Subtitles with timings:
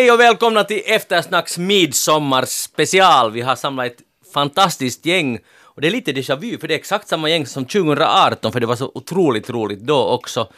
[0.00, 3.32] Hej och välkomna till Eftersnacks midsommarspecial.
[3.32, 3.98] Vi har samlat ett
[4.34, 7.64] fantastiskt gäng och det är lite déjà vu för det är exakt samma gäng som
[7.64, 10.48] 2018 för det var så otroligt roligt då också.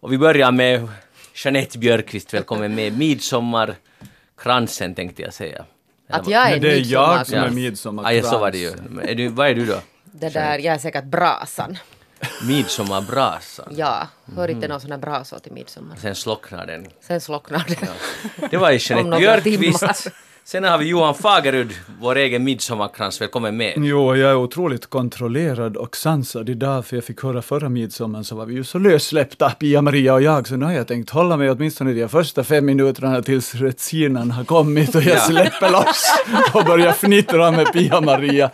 [0.00, 0.88] Och vi börjar med
[1.44, 5.64] Jeanette Björkqvist, välkommen med midsommarkransen tänkte jag säga.
[6.08, 7.54] Att jag är det är jag som är midsommarkrans.
[7.54, 8.24] midsommarkrans.
[8.24, 8.72] Ja, så var det ju.
[9.02, 9.80] Är du, vad är du då?
[10.04, 11.78] Det där, jag är säkert brasan.
[12.48, 13.66] Midsommarbrasan.
[13.76, 14.56] Ja, hör Mm.
[14.56, 15.96] inte någon sån här brasor till midsommar.
[15.96, 16.86] Sen slocknar den.
[17.06, 17.88] Sen slocknar det.
[18.50, 19.78] Det var ju Om Jeanette några Björkqvist.
[19.80, 19.96] timmar.
[20.44, 23.20] Sen har vi Johan Fagerud, vår egen midsommarkrans.
[23.20, 23.72] Välkommen med.
[23.76, 28.36] Jo, jag är otroligt kontrollerad och sansad idag, för jag fick höra förra midsommaren så
[28.36, 31.50] var vi ju så lössläppta, Pia-Maria och jag, så nu har jag tänkt hålla mig
[31.50, 35.20] åtminstone de första fem minuterna tills retsinan har kommit och jag Ja.
[35.20, 36.04] släpper loss
[36.54, 38.50] och börjar fnittra med Pia-Maria.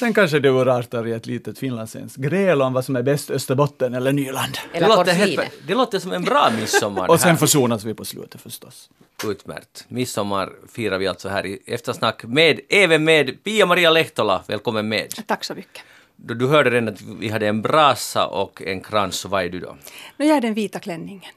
[0.00, 3.94] Sen kanske det urartar i ett litet finlandssvenskt gräl om vad som är bäst, Österbotten
[3.94, 4.58] eller Nyland.
[4.72, 7.06] Det Eller låter, helt, det låter som en bra midsommar.
[7.06, 8.90] det Och sen försonas vi på slutet förstås.
[9.26, 9.84] Utmärkt.
[9.88, 14.42] Midsommar firar vi alltså här i Eftersnack med, även med Pia-Maria Lehtola.
[14.46, 15.26] Välkommen med.
[15.26, 15.82] Tack så mycket.
[16.16, 19.48] Du, du hörde redan att vi hade en brasa och en krans, så vad är
[19.48, 19.76] du då?
[20.16, 21.32] Nu är jag den vita klänningen.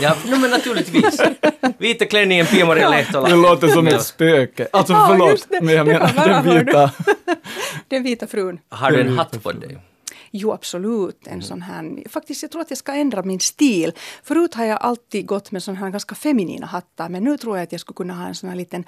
[0.00, 1.20] Ja, no, men naturligtvis.
[1.78, 3.28] Vita klänningen Pia-Maria Lehtola.
[3.28, 4.68] Det låter som ett spöke.
[4.72, 6.90] Alltså Ja, förlåt, men jag menar den vita.
[7.88, 8.58] Den vita frun.
[8.68, 9.78] Har du en hatt på dig?
[10.30, 11.26] Jo, absolut.
[11.26, 12.08] En sån här.
[12.08, 13.92] Faktiskt, jag tror att jag ska ändra min stil.
[14.22, 17.64] Förut har jag alltid gått med sån här ganska feminina hattar, men nu tror jag
[17.64, 18.84] att jag skulle kunna ha en sån här liten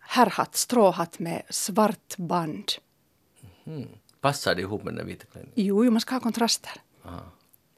[0.00, 2.72] herrhatt, stråhatt med svart band.
[4.20, 5.52] Passar det ihop med den vita klänningen?
[5.56, 6.72] Jo, jo man ska ha kontraster.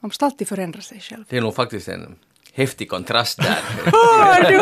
[0.00, 1.24] Man måste alltid förändra sig själv.
[1.28, 2.18] Det är nog faktiskt en
[2.58, 3.58] häftig kontrast där.
[3.92, 4.58] Hör du?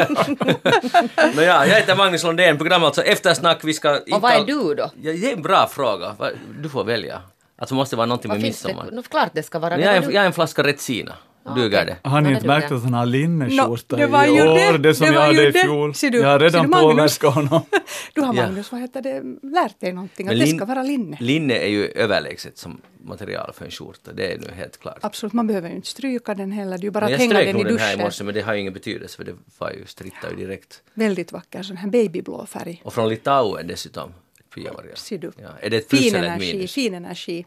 [1.37, 3.59] Nåja, jag heter Magnus Lundén, program alltså Eftersnack.
[3.63, 4.91] Vi ska Och vad är du då?
[5.03, 6.17] Ja, det är en bra fråga.
[6.63, 7.23] Du får välja.
[7.59, 8.69] Alltså måste vara någonting Vad med finns det?
[8.69, 8.91] midsommar.
[8.93, 9.83] No, klart det ska vara det.
[9.83, 11.15] jag, är en, jag är en flaska Retsina.
[11.55, 11.97] Duger det?
[12.09, 14.73] Har ni inte märkt att han har linneskjorta det var i år?
[14.73, 14.79] det.
[14.79, 15.93] Det som Det jag hade i fjol.
[16.01, 17.63] Du- jag har redan påverkat honom.
[18.15, 18.33] Du har.
[18.33, 20.29] Magnus, vad heter det, lärt dig någonting?
[20.29, 21.17] Att det ska vara linne.
[21.21, 24.13] Linne är ju överlägset som material för en skjorta.
[24.13, 24.99] Det är nu helt klart.
[25.01, 26.79] Absolut, man behöver ju inte stryka den heller.
[26.79, 27.93] Det är ju bara Men att jag hänga strök den i nog den här i
[27.93, 28.05] duschen.
[28.07, 30.83] morse men det har ju ingen betydelse för det var ju strittar ju direkt.
[30.95, 32.83] Väldigt vacker, sån här babyblå färg.
[32.85, 34.13] Och från Litauen dessutom.
[35.09, 35.33] Du.
[35.43, 35.49] Ja.
[35.61, 36.73] Är det ett plus Fin eller ett minus?
[36.73, 37.47] fin energi.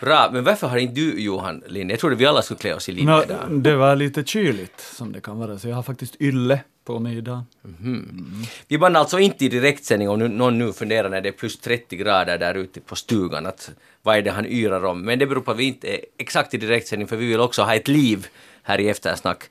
[0.00, 1.92] Bra, men varför har inte du Johan linne?
[1.92, 3.38] Jag trodde vi alla skulle klä oss i linne Nå, idag.
[3.50, 7.16] det var lite kyligt som det kan vara, så jag har faktiskt ylle på mig
[7.16, 7.42] idag.
[8.68, 11.96] Vi bandar alltså inte i direktsändning om någon nu funderar när det är plus 30
[11.96, 13.70] grader där ute på stugan att
[14.02, 15.02] vad är det han yrar om.
[15.02, 17.62] Men det beror på att vi inte är exakt i direktsändning för vi vill också
[17.62, 18.26] ha ett liv
[18.62, 19.44] här i eftersnack.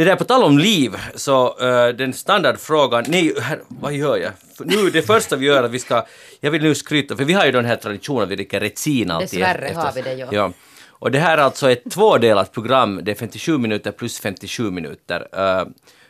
[0.00, 4.32] Det där på tal om liv, så eh, den standardfrågan, nej, här, vad gör jag?
[4.56, 6.06] För Nu, det första vi gör är att vi ska,
[6.40, 9.14] jag vill nu skryta, för vi har ju den här traditionen att vi dricker Retsina
[9.14, 9.40] alltid.
[9.40, 10.28] Dessvärre efter- har vi det, ja.
[10.30, 10.52] ja.
[10.88, 15.28] Och det här är alltså ett tvådelat program, det är 57 minuter plus 57 minuter.
[15.32, 15.66] Eh,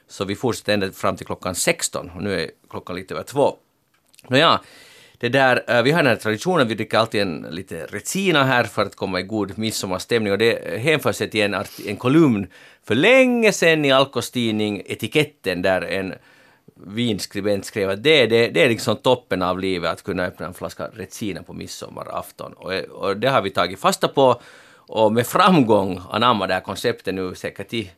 [0.09, 3.57] så vi fortsätter ända fram till klockan 16 och nu är klockan lite över två.
[4.29, 4.61] Nåja,
[5.21, 8.65] det där, eh, vi har den här traditionen, vi dricker alltid en lite Retsina här
[8.65, 12.47] för att komma i god midsommarstämning och det hänför sig till en, en kolumn
[12.85, 16.15] för länge sedan i Alkos tidning Etiketten där en
[16.87, 20.55] vinskribent skrev att det, det, det är liksom toppen av livet att kunna öppna en
[20.55, 22.53] flaska Retsina på midsommarafton.
[22.53, 24.41] Och, eh, och det har vi tagit fasta på
[24.77, 27.91] och med framgång anammat det här konceptet nu säkert i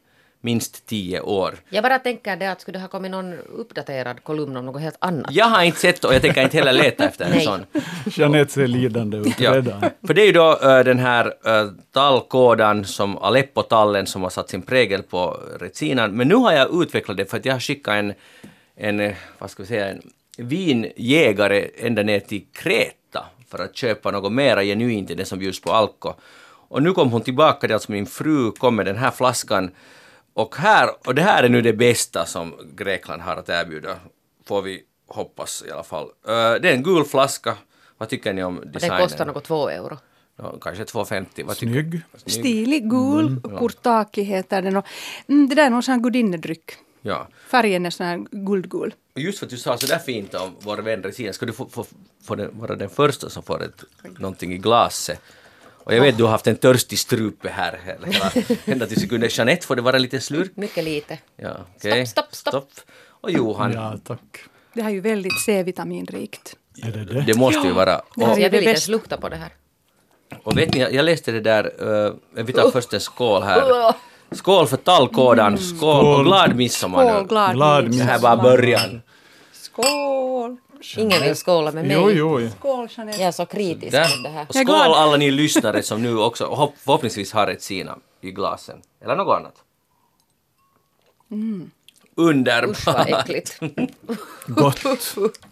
[0.45, 1.55] minst tio år.
[1.69, 4.97] Jag bara tänker det att skulle det ha kommit någon uppdaterad kolumn om något helt
[4.99, 5.33] annat.
[5.35, 7.67] Jag har inte sett och jag tänker inte heller leta efter en sån.
[8.07, 9.55] Jeanette ser lidande ut Ja.
[9.57, 9.81] redan.
[10.07, 14.51] För det är ju då äh, den här äh, tallkådan som Aleppo-tallen som har satt
[14.51, 16.11] sin prägel på Retsinan.
[16.13, 18.15] Men nu har jag utvecklat det för att jag har skickat en,
[18.77, 20.03] en vad ska vi säga, en
[20.37, 25.61] vinjägare ända ner till Kreta för att köpa något mera genuint än det som bjuds
[25.61, 26.13] på Alko.
[26.69, 29.71] Och nu kom hon tillbaka, det är alltså min fru kom med den här flaskan
[30.35, 33.97] och här, och det här är nu det bästa som Grekland har att erbjuda,
[34.45, 36.09] får vi hoppas i alla fall.
[36.25, 37.57] Det är en gul flaska.
[37.99, 38.99] Vad tycker ni om designen?
[38.99, 39.99] den kostar något två euro.
[40.37, 41.45] Ja, kanske 2,50.
[41.47, 42.03] Vad tycker Snygg.
[42.27, 44.77] Stilig, gul, kurtaki heter den.
[44.77, 44.87] Och,
[45.27, 46.73] mm, det där är någon sån här gudinnedryck.
[47.03, 47.29] Ja.
[47.49, 48.95] Färgen är sån här guldgul.
[49.15, 51.69] Just för att du sa så där fint om vår vän Resina, ska du få,
[51.69, 51.87] få,
[52.25, 53.85] få den, vara den första som får ett,
[54.19, 55.21] någonting i glaset.
[55.85, 58.31] Och jag vet du har haft en törstig strupe här hela,
[58.65, 59.29] ända till sekunden.
[59.33, 60.53] Jeanette, får det vara lite slurk?
[60.57, 61.19] Mycket lite.
[61.37, 62.07] Ja, okej.
[62.07, 62.87] Stopp, stopp, stopp.
[63.21, 64.21] Och Johan, Ja, tack.
[64.75, 66.57] Det här är ju väldigt C-vitaminrikt.
[66.83, 67.21] Är det det?
[67.27, 67.99] det måste ju vara.
[67.99, 69.53] Och, Jag vill inte ens lukta på det här.
[70.43, 72.13] och vet ni, jag läste det där, uh,
[72.45, 73.95] vi tar först en skål här.
[74.31, 77.29] Skål för tallkådan, skål och glad midsommar Skål, nu.
[77.29, 78.07] glad, Glad midsommar.
[78.07, 79.03] Det här var början.
[79.53, 80.57] Skål!
[80.97, 81.97] Ingen vill skåla med mig.
[81.97, 82.49] Jo, jo.
[82.59, 83.19] Skål, Jeanette.
[83.19, 84.17] Jag är så kritisk Där.
[84.17, 84.43] mot det här.
[84.49, 87.99] Och Jag är skål alla ni lyssnare som nu också hopp- förhoppningsvis har ett sina
[88.21, 88.77] i glasen.
[89.05, 89.55] Eller något annat.
[92.15, 92.87] Underbart.
[92.87, 93.61] vad äckligt.
[94.47, 94.85] Gott.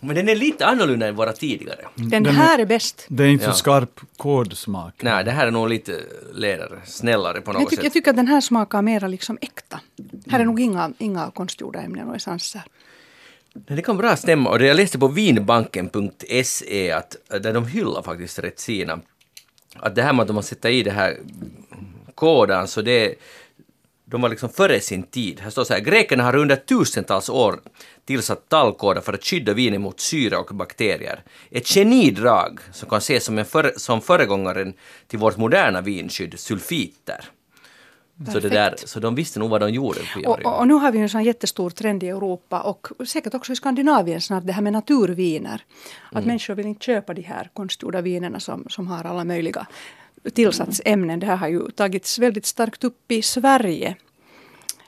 [0.00, 1.80] Men den är lite annorlunda än våra tidigare.
[1.94, 3.06] Den här är bäst.
[3.08, 3.52] Det är inte Ja.
[3.52, 4.94] så skarp kodsmak.
[5.02, 6.00] Nej, det här är nog lite
[6.34, 7.92] ledare, snällare på något Jag tycker, jag sätt.
[7.92, 9.80] tycker att den här smakar mera liksom äkta.
[10.30, 12.62] Här är nog inga, inga konstgjorda ämnen och essenser.
[13.54, 14.50] Det kan bra stämma.
[14.50, 19.00] Och det jag läste på vinbanken.se att där de hyllar faktiskt Retsina.
[19.76, 21.18] Att det här med att de har sätta i det här
[22.14, 23.14] koden så det
[24.10, 25.40] de var liksom före sin tid.
[25.40, 27.60] Här står så här, grekerna har under tusentals år
[28.04, 31.22] tillsatt tallkåda för att skydda vinet mot syra och bakterier.
[31.50, 34.74] Ett genidrag som kan ses som, en för, som föregångaren
[35.06, 37.24] till vårt moderna vinskydd, sulfiter.
[38.32, 40.00] Så, det där, så de visste nog vad de gjorde.
[40.26, 43.52] Och, och, och nu har vi en sån jättestor trend i Europa och säkert också
[43.52, 45.64] i Skandinavien snart det här med naturviner.
[46.12, 49.66] Att människor vill inte köpa de här konstgjorda vinerna som, som har alla möjliga
[50.32, 51.20] tillsatsämnen.
[51.20, 53.96] Det här har ju tagits väldigt starkt upp i Sverige.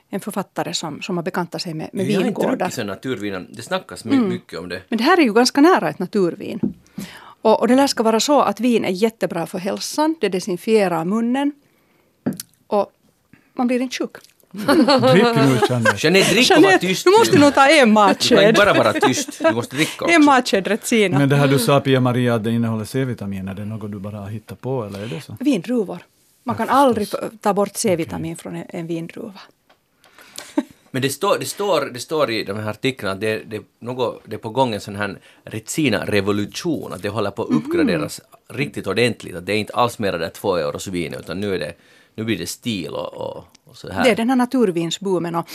[0.09, 2.57] En författare som, som har bekantat sig med, med Jag har inte vingårdar.
[2.57, 3.47] druckit sån naturvin.
[3.51, 4.81] Det snackas my- mycket om det.
[4.89, 6.59] Men det här är ju ganska nära ett naturvin.
[7.41, 10.15] Och, och det lär ska vara så att vin är jättebra för hälsan.
[10.21, 11.51] Det desinfierar munnen.
[12.67, 12.91] Och
[13.53, 14.15] man blir inte sjuk.
[14.53, 15.95] Drick nu Jeanette.
[15.97, 17.03] Jeanette, drick och var tyst.
[17.03, 18.49] du måste nog ta en Du kan matsked.
[18.49, 20.15] inte bara vara tyst, du måste dricka också.
[20.15, 21.19] En matsked Retsina.
[21.19, 23.99] Men det här du sa Pia Maria att det innehåller C-vitamin, är det något du
[23.99, 25.37] bara har hittat på eller är det så?
[25.39, 25.99] Vindruvor.
[26.43, 27.07] Man kan aldrig
[27.41, 29.39] ta bort C-vitamin från en, vindruva.
[30.91, 33.63] Men det står, det, står, det står i de här artiklarna att det, det, är
[33.79, 38.21] något, det är på gång en sån här Retsina-revolution, att det håller på att uppgraderas
[38.49, 39.35] riktigt ordentligt.
[39.35, 41.73] Att det är inte alls mer det där två euros vin utan nu, är det,
[42.15, 44.03] nu blir det stil och, och, och så här.
[44.03, 45.47] Det är den här naturvinsboomen och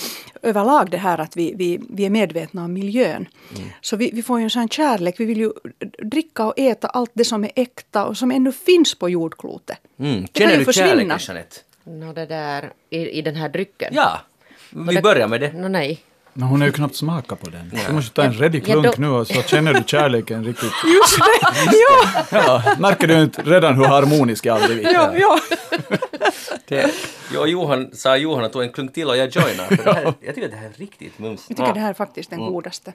[0.42, 3.28] överlag det här att vi, vi, vi är medvetna om miljön.
[3.80, 5.14] Så vi, vi får ju en sån kärlek.
[5.20, 5.52] Vi vill ju
[6.02, 9.78] dricka och äta allt det som är äkta och som ännu finns på jordklotet.
[9.98, 10.20] Mm.
[10.22, 11.18] Det kan Känner ju du försvinna.
[11.18, 11.56] kärleken Jeanette?
[11.84, 13.88] Nå det där, i, i den här drycken.
[13.92, 14.20] Ja,
[14.70, 15.52] vi börjar med det.
[15.52, 16.00] Nå nej.
[16.32, 17.72] Men hon har ju knappt smakat på den.
[17.88, 20.72] Du måste ta en redig Ja, klunk då- nu och så känner du kärleken riktigt.
[20.84, 21.48] Just det!
[22.30, 24.88] ja, Ja, märker du inte redan hur harmonisk jag har blivit?
[24.92, 25.38] ja, ja.
[26.68, 29.64] Det jag och Johan sa Johan att tog en klunk till och jag joinar.
[29.76, 31.44] För det här, jag tycker att det här är riktigt mums.
[31.48, 32.92] Jag tycker det här är faktiskt den godaste.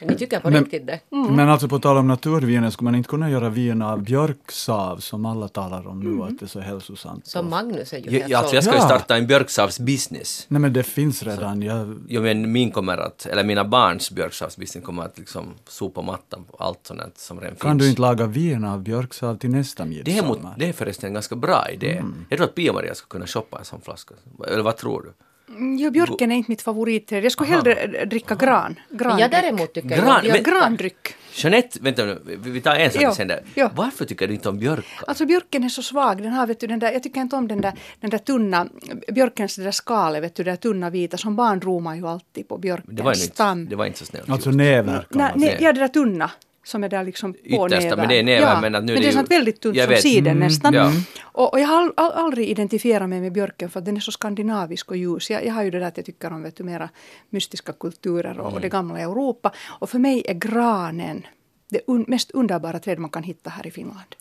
[0.00, 1.00] Ni tycker på Men- riktigt det?
[1.10, 5.26] Men alltså på tal om naturviner, skulle man inte kunna göra vin av björksav som
[5.26, 7.26] alla talar om nu, att det är så hälsosamt?
[7.26, 10.44] Som Magnus är ju Ja, helt alltså jag ska ju starta en björksavsbusiness.
[10.48, 11.62] Nej men det finns redan.
[11.62, 16.44] Jag, Jo men min kommer att, eller mina barns björksavsbusiness kommer att liksom sopa mattan
[16.50, 17.82] på allt sånt som redan kan finns.
[17.82, 20.54] du inte laga vin av björksav till nästa det, är mot, midsommar?
[20.58, 21.92] det är förresten en ganska bra idé.
[21.92, 22.26] Mm.
[22.28, 24.14] Jag tror att Pia-Maria skulle kunna shoppa en sån flaska.
[24.46, 25.12] Eller vad tror du?
[25.54, 27.24] Mm, Ja, björken är inte mitt favoritträd.
[27.24, 28.76] Jag skulle hellre dricka gran.
[28.90, 29.22] Grandryck.
[29.22, 31.14] jag däremot tycker Gran- jag, men- Grandryck.
[31.32, 33.42] Jeanette, vänta nu, vi tar en sak Ja, sen där.
[33.54, 33.70] ja.
[33.74, 34.84] Varför tycker du inte om björkar?
[35.06, 36.22] Alltså björken är så svag.
[36.22, 38.66] Den har, vet du, den där, jag tycker inte om den där, den där tunna,
[39.12, 41.16] björkens det där skalet, vet du, det där tunna vita.
[41.16, 43.68] Som barn drog man ju alltid på björkens Det var, ju inte, stam.
[43.68, 45.06] det var inte så snällt Alltså näver
[45.38, 45.56] säga.
[45.60, 46.30] ja, det där tunna.
[46.68, 47.38] Som är där liksom på
[47.68, 49.78] Yttersta, men det är näven, ja, men att nu men det är sånt väldigt tunt
[49.78, 50.02] som vet.
[50.02, 50.74] siden Mm, nästan.
[50.74, 50.92] ja.
[51.22, 54.00] Och, och jag har all, all, aldrig identifierat mig med björken för att den är
[54.00, 55.30] så skandinavisk och ljus.
[55.30, 56.88] Jag, jag har ju det där att jag tycker om vet du, mera
[57.30, 58.62] mystiska kulturer och, och Mm.
[58.62, 59.52] det gamla Europa.
[59.68, 61.26] Och för mig är granen
[61.70, 64.14] det un, mest underbara träd man kan hitta här i Finland.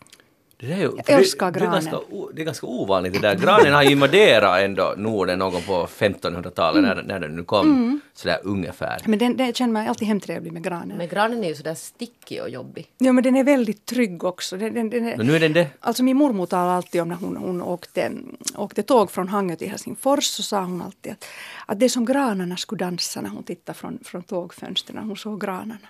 [0.59, 1.83] Det, är ju, Jag älskar det, är granen.
[1.83, 1.99] ganska,
[2.33, 3.35] det är ganska ovanligt det där.
[3.35, 8.01] Granen har ju invaderat ändå Norden någon på 1500-talet när, när den nu kom.
[8.13, 9.01] Sådär ungefär.
[9.05, 10.97] Men den, den känner mig alltid hemtrevlig med granen.
[10.97, 12.87] Men granen är ju sådär stickig och jobbig.
[12.97, 14.57] Ja, men den är väldigt trygg också.
[14.57, 15.67] Den, den, den är, Men nu är den det.
[15.79, 18.11] Alltså min mormor talade alltid om när hon, hon åkte,
[18.55, 21.25] åkte tåg från Hangö till Helsingfors så sa hon alltid att,
[21.65, 25.17] att det är som granarna skulle dansa när hon tittade från, från tågfönstren när hon
[25.17, 25.87] såg granarna.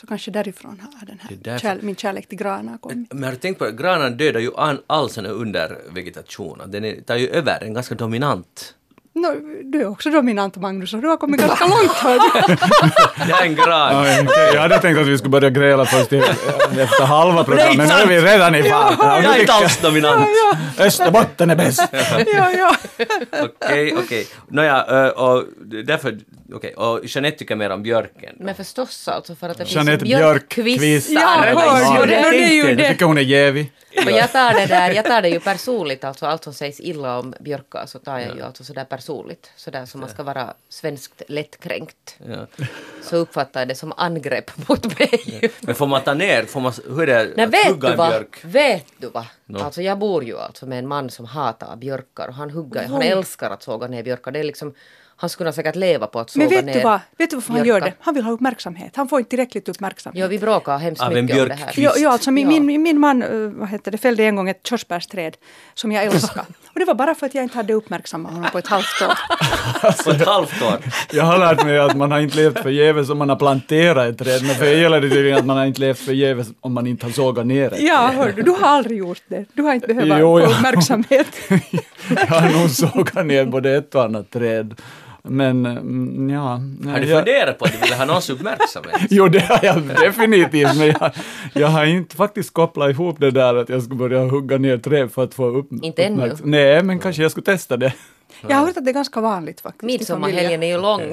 [0.00, 3.12] Så kanske därifrån har den här därför- kärl, min kärlek till granar kommit.
[3.12, 3.72] Men har du tänkt på det?
[3.72, 6.62] Granen dödar ju an, all sån undervegetation.
[6.66, 8.74] Den är, tar ju över, en ganska dominant.
[9.14, 9.28] No,
[9.64, 11.92] du är också dominant Magnus och du har kommit ganska långt.
[13.26, 14.04] Det är en gran.
[14.04, 17.86] Oj, okej, Jag hade tänkt att vi skulle börja gräla först efter halva programmet, men
[17.88, 18.94] nu är vi redan i fart.
[18.98, 20.26] Ja, Jag är inte alls dominant.
[20.76, 21.88] jag- Österbotten är bäst.
[22.36, 22.76] ja, ja.
[23.64, 24.26] Okej, okej.
[24.48, 25.44] Nåja, och
[25.84, 26.18] därför...
[26.52, 28.36] Okej, och Jeanette tycker mer om björken.
[28.38, 30.10] Men förstås alltså för att det Jeanette finns.
[30.10, 31.20] Ja, björkkvistar.
[31.20, 32.88] hör du, det det ju Jag det.
[32.88, 33.72] tycker hon är jävig.
[34.06, 37.18] Och jag tar det där, jag tar det ju personligt, alltså allt som sägs illa
[37.18, 39.50] om björkar så tar jag ju alltså sådär personligt.
[39.56, 42.16] Sådär som man ska vara svenskt lättkränkt.
[42.26, 42.46] Ja.
[43.02, 45.50] Så uppfattar jag det som angrepp mot mig.
[45.60, 48.02] Men får man ta ner, får man, hur är det Nej, att vet hugga du
[48.02, 48.38] en björk?
[48.42, 49.24] Vet du vad?
[49.46, 49.58] No.
[49.58, 53.02] Alltså jag bor ju alltså med en man som hatar björkar och han hugger, han
[53.02, 54.30] älskar att såga ner björkar.
[54.30, 54.74] Det är liksom,
[55.20, 57.52] Han skulle säkert leva på att Men såga vet ner du, vad, vet du varför
[57.52, 57.92] han gör det?
[58.00, 58.96] Han vill ha uppmärksamhet.
[58.96, 60.20] Han får inte tillräckligt uppmärksamhet.
[60.20, 61.72] Ja, vi bråkar hemskt Av mycket om det här.
[61.74, 62.02] björkkvist.
[62.02, 62.60] Ja, alltså min, Ja.
[62.60, 65.36] min, min man eh, vad heter det, fällde en gång ett körsbärsträd
[65.74, 66.44] som jag älskar.
[66.72, 69.14] Och det var bara för att jag inte hade uppmärksammat honom på ett halvt år.
[70.04, 70.78] På ett halvt år.
[71.12, 74.18] Jag har lärt mig att man har inte levt förgäves om man har planterat ett
[74.18, 76.86] träd, men för er gäller det tydligen att man har inte levt förgäves om man
[76.86, 79.44] inte har sågat ner ett Ja, hör du, du har aldrig gjort det.
[79.52, 81.26] Du har inte behövt Jo, uppmärksamhet.
[82.08, 84.74] Jag har nog sågat ner både ett och annat träd.
[85.22, 86.60] Men mm, ja...
[86.92, 89.00] Har du jag, funderat på att du vill ha någons uppmärksamhet?
[89.10, 91.12] Jo, det har jag definitivt, men jag,
[91.52, 95.12] jag har inte faktiskt kopplat ihop det där att jag skulle börja hugga ner träd
[95.12, 96.36] för att få upp, Inte ännu.
[96.42, 97.92] Nej, men kanske jag skulle testa det.
[98.48, 99.82] Jag har hört att det är ganska vanligt faktiskt.
[99.82, 101.02] Midsommarhelgen är ju lång.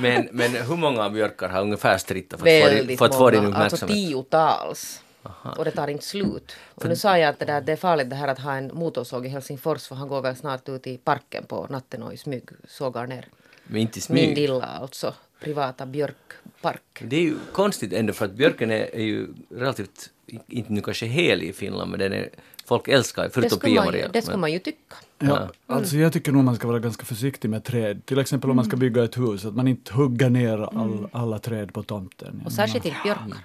[0.00, 3.14] Men, men hur många björkar har ungefär strittat för att få din, Väldigt för att
[3.14, 5.02] få din många, alltså uppmärksamhet?
[5.28, 5.58] Tiotals.
[5.58, 6.56] Och det tar inte slut.
[6.74, 8.70] Och nu sa jag att det, där, det är farligt det här att ha en
[8.74, 12.16] motorsåg i Helsingfors för han går väl snart ut i parken på natten och i
[12.16, 13.26] smyg sågar ner.
[13.66, 14.36] Men inte i Min smyg.
[14.36, 16.82] lilla alltså, privata björkpark.
[17.00, 20.10] Det är ju konstigt ändå för att björken är, är ju relativt,
[20.48, 22.28] inte nu kanske helig i Finland, men den är,
[22.66, 24.06] folk älskar förutom ska, man, Pia-Maria.
[24.06, 24.94] ju- det ska man ju tycka.
[25.18, 28.06] Ja, alltså jag tycker nog man ska vara ganska försiktig med träd.
[28.06, 31.38] Till exempel om man ska bygga ett hus, att man inte hugger ner all, alla
[31.38, 32.42] träd på tomten.
[32.44, 33.36] Och särskilt inte björkar.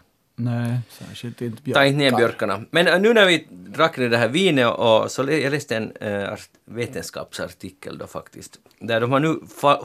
[0.43, 1.83] Nej, särskilt inte Ta björkar.
[1.83, 2.61] inte ner björkarna.
[2.71, 6.33] Men äh, nu när vi drack det här vinet och så jag läste en äh,
[6.33, 8.59] art- vetenskapsartikel då faktiskt.
[8.79, 9.39] Där de har nu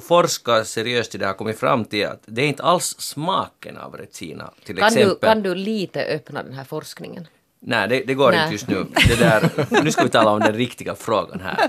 [0.08, 3.76] forskat seriöst i det här och kommit fram till att det är inte alls smaken
[3.76, 5.08] av Retsina till Kan exempel.
[5.20, 7.26] du, kan du lite öppna den här forskningen?
[7.60, 8.40] Nej, det, det går Nej.
[8.42, 8.86] inte just nu.
[9.08, 11.68] Det där, nu ska vi tala om den riktiga frågan här.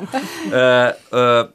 [1.13, 1.45] Uh, uh,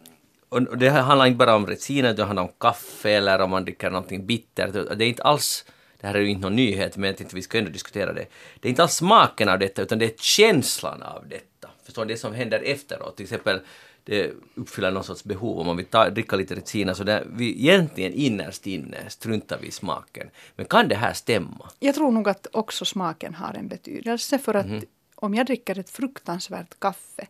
[0.48, 3.64] och det här handlar inte bara om Retsina, det handlar om kaffe eller om man
[3.64, 4.72] dricker någonting bittert.
[4.72, 5.64] Det är inte alls,
[6.02, 8.26] det här är ju inte någon nyhet, men jag tänkte vi ska ändå diskutera det.
[8.60, 11.68] Det är inte alls smaken av detta, utan det är känslan av detta.
[11.84, 12.14] Förstår du?
[12.14, 13.16] Det som händer efteråt.
[13.16, 13.60] Till exempel,
[14.04, 15.58] det uppfyller någon sorts behov.
[15.58, 19.66] Om man vill ta, dricka lite Retsina så där, vi egentligen innerst inne struntar vi
[19.66, 20.30] i smaken.
[20.56, 21.70] Men kan det här stämma?
[21.78, 24.38] Jag tror nog att också smaken har en betydelse.
[24.38, 24.82] För att Mhm.
[25.14, 27.26] om jag dricker ett fruktansvärt kaffe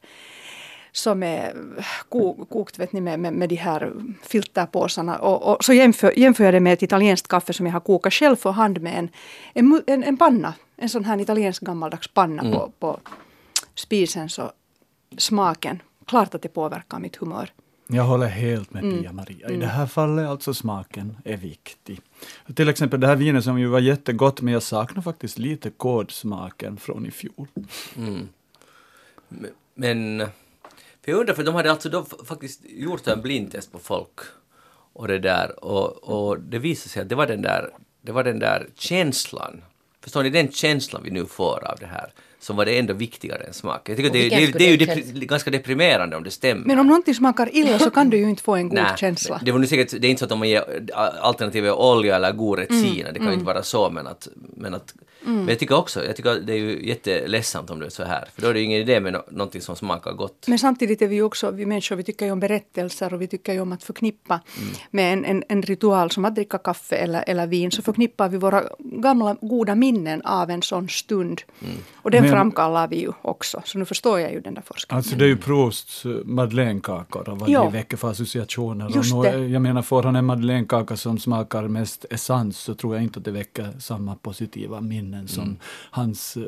[0.92, 1.54] som är
[2.08, 5.18] ko- kokt vet ni, med, med, med de här filterpåsarna.
[5.18, 8.12] Och, och så jämför, jämför jag det med ett italienskt kaffe som jag har kokat
[8.14, 9.08] själv för hand med en,
[9.54, 10.54] en, en, en panna.
[10.76, 12.52] En sån här italiensk gammaldags panna Mm.
[12.54, 13.00] på, på
[13.74, 14.28] spisen.
[14.28, 14.52] Så
[15.18, 17.50] smaken, klart att det påverkar mitt humör.
[17.86, 19.50] Jag håller helt med Pia-Maria.
[19.50, 22.00] I det här fallet alltså smaken är viktig.
[22.54, 26.76] Till exempel det här vinet som ju var jättegott, men jag saknar faktiskt lite kodsmaken
[26.76, 27.46] från i fjol.
[29.74, 30.26] Men,
[31.04, 34.18] för jag undrar, för de hade alltså då faktiskt gjort en blindtest på folk
[34.92, 37.70] och det där och, och det visade sig att det var den där,
[38.02, 39.62] det var den där känslan.
[40.00, 43.42] Förstår ni, den känslan vi nu får av det här som var det ändå viktigare
[43.42, 43.88] än smak.
[43.88, 46.66] Jag tycker det, det, det är ju depri- ganska deprimerande om det stämmer.
[46.66, 49.40] Men om någonting smakar illa så kan du ju inte få en god Nej, känsla.
[49.44, 50.64] Det var nu säkert, det är inte så att om man ger
[51.20, 54.94] alternativet olja eller god retsina, det kan ju inte vara så men att, men att
[55.24, 58.04] men jag tycker också, jag tycker att det är ju jätteledsamt om det är så
[58.04, 60.44] här, för då är det ju ingen idé med no- någonting som smakar gott.
[60.48, 63.26] Men samtidigt är vi ju också, vi människor, vi tycker ju om berättelser och vi
[63.26, 64.40] tycker ju om att förknippa
[64.90, 68.36] med en, en, en ritual som att dricka kaffe eller, eller vin, så förknippar vi
[68.38, 71.40] våra gamla goda minnen av en sån stund.
[71.94, 74.96] Och den Men- framkallar vi ju också, så nu förstår jag ju den där forskningen.
[74.96, 77.64] Alltså det är ju Prousts eh, madeleinekakor och vad Ja.
[77.64, 78.90] det väcker för associationer.
[78.94, 79.36] Just och det.
[79.38, 83.18] nå- jag menar, får han en madeleinekaka som smakar mest essens så tror jag inte
[83.18, 85.58] att det väcker samma positiva minnen som
[85.90, 86.42] hans eh,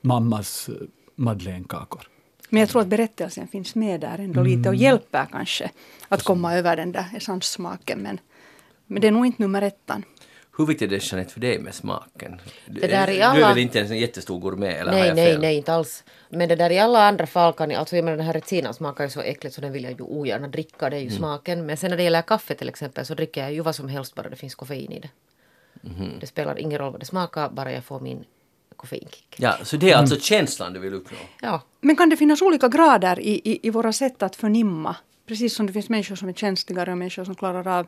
[0.00, 0.74] mammas eh,
[1.14, 2.02] madeleinekakor.
[2.50, 5.70] Men jag tror att berättelsen finns med där ändå lite och hjälper kanske
[6.08, 7.98] att komma över den där essenssmaken.
[7.98, 8.20] Men,
[8.86, 10.04] men det är nog inte nummer ettan.
[10.58, 12.40] Hur viktigt är det Jeanette för dig med smaken?
[12.66, 15.38] Du, Det där i du är alla- väl inte en jättestor gourmet eller Nej, nej,
[15.38, 16.04] nej, inte alls.
[16.30, 18.74] Men det där i alla andra fall kan jag, alltså jag menar den här retinan
[18.74, 21.18] smakar ju så äckligt så den vill jag ju ogärna dricka, det är ju Mm.
[21.18, 21.66] smaken.
[21.66, 24.14] Men sen när det gäller kaffe till exempel så dricker jag ju vad som helst
[24.14, 25.08] bara det finns koffein i det.
[25.82, 26.12] Mhm.
[26.20, 28.24] Det spelar ingen roll vad det smakar, bara jag får min
[28.76, 29.36] koffeinkick.
[29.38, 31.18] Ja, så det är alltså känslan du vill uppnå?
[31.42, 34.96] Ja, Men kan det finnas olika grader i, i, i våra sätt att förnimma?
[35.26, 37.86] Precis som det finns människor som är känsligare och människor som klarar av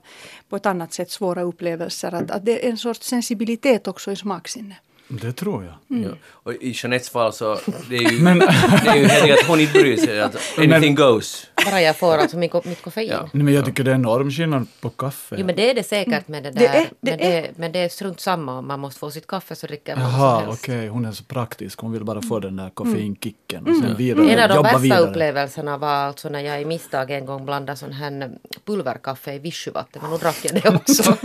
[0.48, 2.14] på ett annat sätt svåra upplevelser.
[2.14, 4.76] Att, att det är en sorts sensibilitet också i smaksinne.
[5.10, 5.74] Det tror jag.
[6.02, 6.08] Ja.
[6.26, 9.60] Och i Jeanettes fall så det är ju, det är ju helt enkelt att hon
[9.60, 10.20] inte bryr sig.
[10.20, 11.46] Att anything goes.
[11.64, 12.50] bara jag får alltså mitt
[12.82, 13.08] koffein.
[13.10, 13.28] Ja.
[13.32, 15.36] Nej, men jag tycker det är enorm skillnad på kaffe.
[15.38, 16.60] Jo men det är det säkert med det där.
[16.60, 19.26] Det är- det men, det, men det är strunt samma om man måste få sitt
[19.26, 21.78] kaffe så dricker man Jaha, okej, hon är så praktisk.
[21.80, 24.38] Hon vill bara få den där koffeinkicken och sen vidare, Mm.
[24.38, 25.00] En av de värsta vidare.
[25.00, 28.30] upplevelserna var alltså när jag i misstag en gång blandade sån här
[28.66, 30.02] pulverkaffe i vichyvatten.
[30.02, 31.02] Men nu drack jag det också.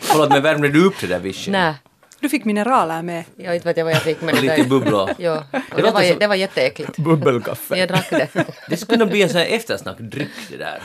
[0.00, 1.50] Förlåt, men värmde du upp det där vichy?
[1.64, 1.74] Nej.
[2.20, 3.24] Du fick mineraler med.
[3.36, 5.10] Jag inte vet jag vad jag fick men Och det lite bubblor.
[5.18, 6.96] Ja, och Det det, var, som- det var jätteäckligt.
[6.96, 7.78] Bubbelkaffe.
[7.78, 8.28] Jag drack det.
[8.68, 10.80] Det skulle kunna bli en sån här eftersnackdryck det där.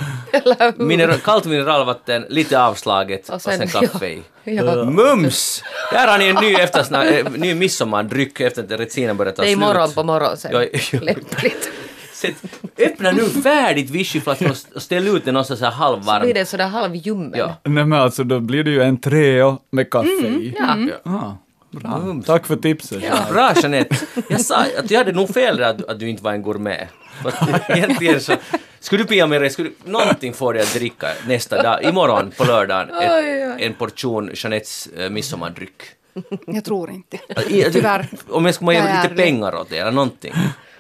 [0.84, 4.22] Mineral, kallt mineralvatten, lite avslaget och Och sen, sen- kaffe i.
[4.44, 4.84] Ja.
[4.86, 5.64] Mums!
[5.92, 9.48] Där har ni en ny, eftersnack, äh, ny midsommardryck efter att retsinen börjar ta Det
[9.48, 9.64] är slut.
[9.64, 10.52] imorgon på morgonen sen.
[10.54, 11.00] Ja, ja.
[11.02, 11.70] Lämpligt.
[12.26, 12.36] Sätt,
[12.80, 16.22] öppna nu färdigt vichyflaskan och st- ställ ut den någonstans så här Så halvvarm.
[16.24, 17.34] blir det sådär halvljummen.
[17.36, 17.56] Ja.
[17.64, 20.56] Nej men alltså då blir det ju en trio med kaffe i.
[20.60, 20.76] Ja.
[21.04, 21.32] Ah,
[21.72, 21.98] bra.
[22.00, 22.26] Mums.
[22.26, 23.04] Tack för tipset.
[23.04, 23.96] Ja, bra Jeanette.
[24.30, 26.88] Jag sa att jag hade nog fel där att, att du inte var en gourmet.
[27.70, 28.34] Egentligen så...
[28.80, 32.90] Skulle du Pia Meri, skulle någonting få dig att dricka nästa dag, imorgon på lördagen,
[32.90, 33.64] ett, Oj, oj.
[33.66, 35.82] en portion Jeanettes äh, midsommardryck?
[36.48, 37.18] Jag tror inte.
[37.72, 38.08] Tyvärr.
[38.30, 39.18] Om jag skulle ge lite Mm.
[39.18, 40.34] pengar åt det eller någonting.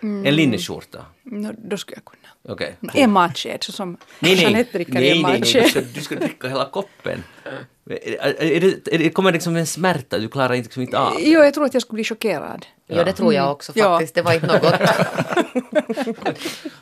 [0.05, 1.05] En linneskjorta.
[1.23, 2.53] Nå, då skulle jag kunna.
[2.53, 2.75] Okej.
[2.93, 4.41] En matsked, så som Nej, nej.
[4.43, 5.53] Jeanette dricker nej, en nej, nej.
[5.53, 5.69] Du, matsked.
[5.69, 7.23] ska, du ska dricka hela koppen.
[7.89, 11.13] Är, det, är det, kommer det liksom en smärta, du klarar inte, liksom inte av?
[11.19, 12.65] Jo, jag tror att jag skulle bli chockerad.
[12.87, 13.83] Ja, det tror jag också Ja.
[13.83, 14.15] faktiskt.
[14.15, 14.73] Det var inte något.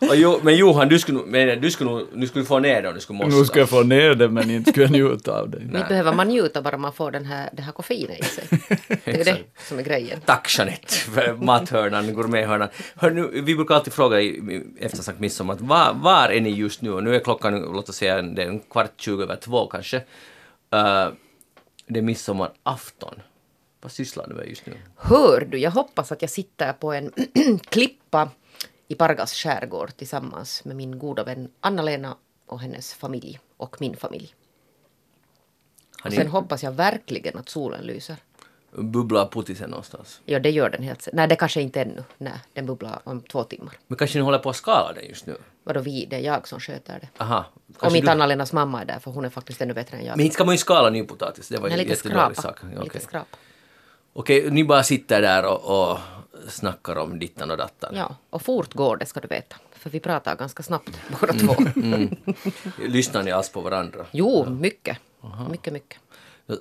[0.13, 2.93] Jo, men Johan, du skulle, men, du skulle, nu skulle du få ner det om
[2.95, 3.39] du skulle måste.
[3.39, 5.57] Nu ska jag få ner det men inte ska jag njuta av det.
[5.61, 8.43] Inte behöver man njuta bara man får den här, det här koffeinet i sig.
[9.05, 10.19] Det är det som är grejen.
[10.25, 12.67] Tack Jeanette för mathörnan, gourmethörnan.
[12.95, 16.81] Hör nu, vi brukar alltid fråga i i eftersnack midsommar, var, var är ni just
[16.81, 16.91] nu?
[16.93, 20.01] Och nu är klockan, låt oss säga, det är en kvart, tjugo över två kanske.
[20.73, 21.13] Uh,
[21.87, 23.21] det är midsommarafton.
[23.81, 24.77] Vad sysslar du med just nu?
[24.95, 27.11] Hör du, jag hoppas att jag sitter på en
[27.69, 28.29] klippa
[28.87, 34.35] i Pargas skärgård tillsammans med min goda vän Anna-Lena och hennes familj och min familj.
[36.05, 38.17] Och sen hoppas jag verkligen att solen lyser.
[38.77, 40.21] Bubblar puttisen någonstans?
[40.25, 41.15] Ja, det gör den helt säkert.
[41.17, 42.03] Nej, det kanske inte ännu.
[42.17, 43.73] Nej, den bubblar om två timmar.
[43.87, 45.37] Men kanske ni håller på att skala den just nu?
[45.63, 46.05] Vadå vi?
[46.05, 47.23] Det är jag som sköter det.
[47.23, 47.45] Aha.
[47.79, 50.17] Kanske inte du- Anna-Lenas mamma är där, för hon är faktiskt ännu bättre än jag.
[50.17, 52.59] Men inte ska man ju skala nypotatis, det var ju en jättedålig sak.
[52.75, 53.37] Ja, Lite skrapa.
[54.13, 55.97] Okej, ni bara sitter där och, och
[56.47, 57.93] snackar om dittan och dattan.
[57.95, 59.55] Ja, och fort går det ska du veta.
[59.71, 60.89] För vi pratar ganska snabbt
[61.21, 61.55] båda två.
[61.75, 62.15] Mm.
[62.87, 64.05] Lyssnar ni alls på varandra?
[64.11, 64.97] Jo, mycket.
[65.51, 65.97] Mycket, mycket.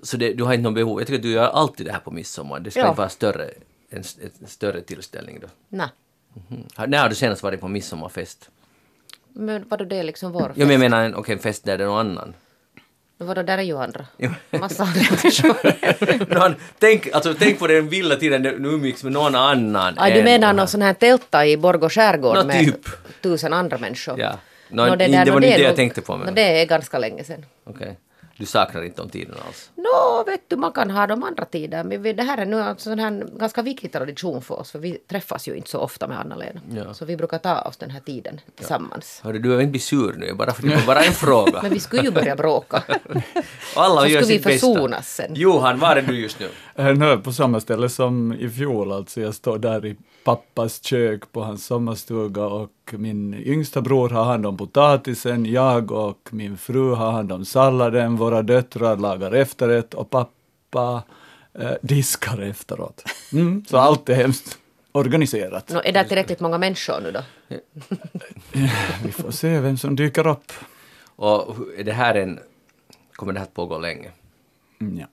[0.03, 1.01] Så det, du har inte något behov?
[1.01, 2.61] Jag tycker att du gör alltid det här på midsommar.
[2.61, 2.89] Det ska Ja.
[2.89, 3.51] inte vara större,
[3.91, 4.03] en,
[4.41, 5.47] en större tillställning då.
[5.69, 5.89] Nej.
[6.51, 6.63] Mm.
[6.75, 8.51] Har- När har du senast varit på midsommarfest?
[9.33, 10.53] Men vadå det är liksom vår fest?
[10.59, 12.35] Ja, men jag menar en, en fest där det är någon annan.
[13.19, 14.07] Men Vadå, där är ju andra.
[14.17, 14.31] Ja.
[14.51, 16.35] Massa andra människor.
[16.39, 19.95] Någon, tänk, alltså, tänk på den vilda tiden du umgicks med någon annan.
[19.97, 22.89] Aj, du menar någon sån här tälta i Borgå skärgård Nå, med typ.
[23.23, 24.21] tusen andra människor?
[24.21, 24.39] Ja.
[24.69, 26.33] Nå, Nå, det där, var nå, nu är det jag nog- tänkte på, men- nå,
[26.33, 27.47] det är ganska länge sedan.
[27.65, 27.99] Okej.
[28.43, 29.71] Du saknar inte de tiderna alls?
[29.75, 31.85] Nå, vet du, man kan ha de andra tider.
[31.85, 34.71] Men det här är nu en sån här ganska viktig tradition för oss.
[34.71, 36.61] För vi träffas ju inte så ofta med Anna-Lena.
[36.77, 36.95] Ja.
[36.95, 39.21] Så vi brukar ta oss den här tiden tillsammans.
[39.25, 41.63] Hörru, du behöver inte bli sur nu, bara för det var bara en fråga.
[41.63, 42.83] Men vi skulle ju börja bråka.
[43.77, 44.67] Alla så gör skulle vi sitt bästa.
[44.67, 45.35] försonas sen.
[45.35, 46.49] Johan, var är du just nu?
[46.77, 50.85] Nu är jag på samma ställe som i fjol, alltså jag står där i pappas
[50.85, 56.59] kök på hans sommarstuga och min yngsta bror har hand om potatisen, jag och min
[56.59, 61.03] fru har hand om salladen, våra döttrar lagar efterrätt och pappa
[61.55, 63.05] eh, diskar efteråt.
[63.33, 64.59] Mm, så allt är hemskt
[64.93, 65.71] organiserat.
[65.73, 67.23] Nå, är det tillräckligt många människor nu då?
[69.05, 70.53] Vi får se vem som dyker upp.
[71.17, 72.41] Och är det här en...
[73.13, 74.11] Kommer det här att pågå länge?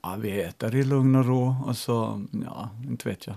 [0.02, 3.36] Ja, vi äter i lugn och ro och så, ja, inte vet jag.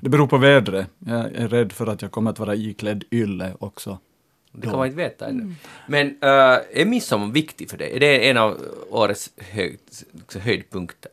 [0.00, 0.86] Det beror på vädret.
[0.98, 3.98] Jag är rädd för att jag kommer att vara iklädd ylle också.
[4.52, 5.54] Det kan man inte veta ännu.
[5.86, 7.96] Men äh, är midsommar viktig för dig?
[7.96, 9.78] Är det en av årets höjd,
[10.40, 11.12] höjdpunkter?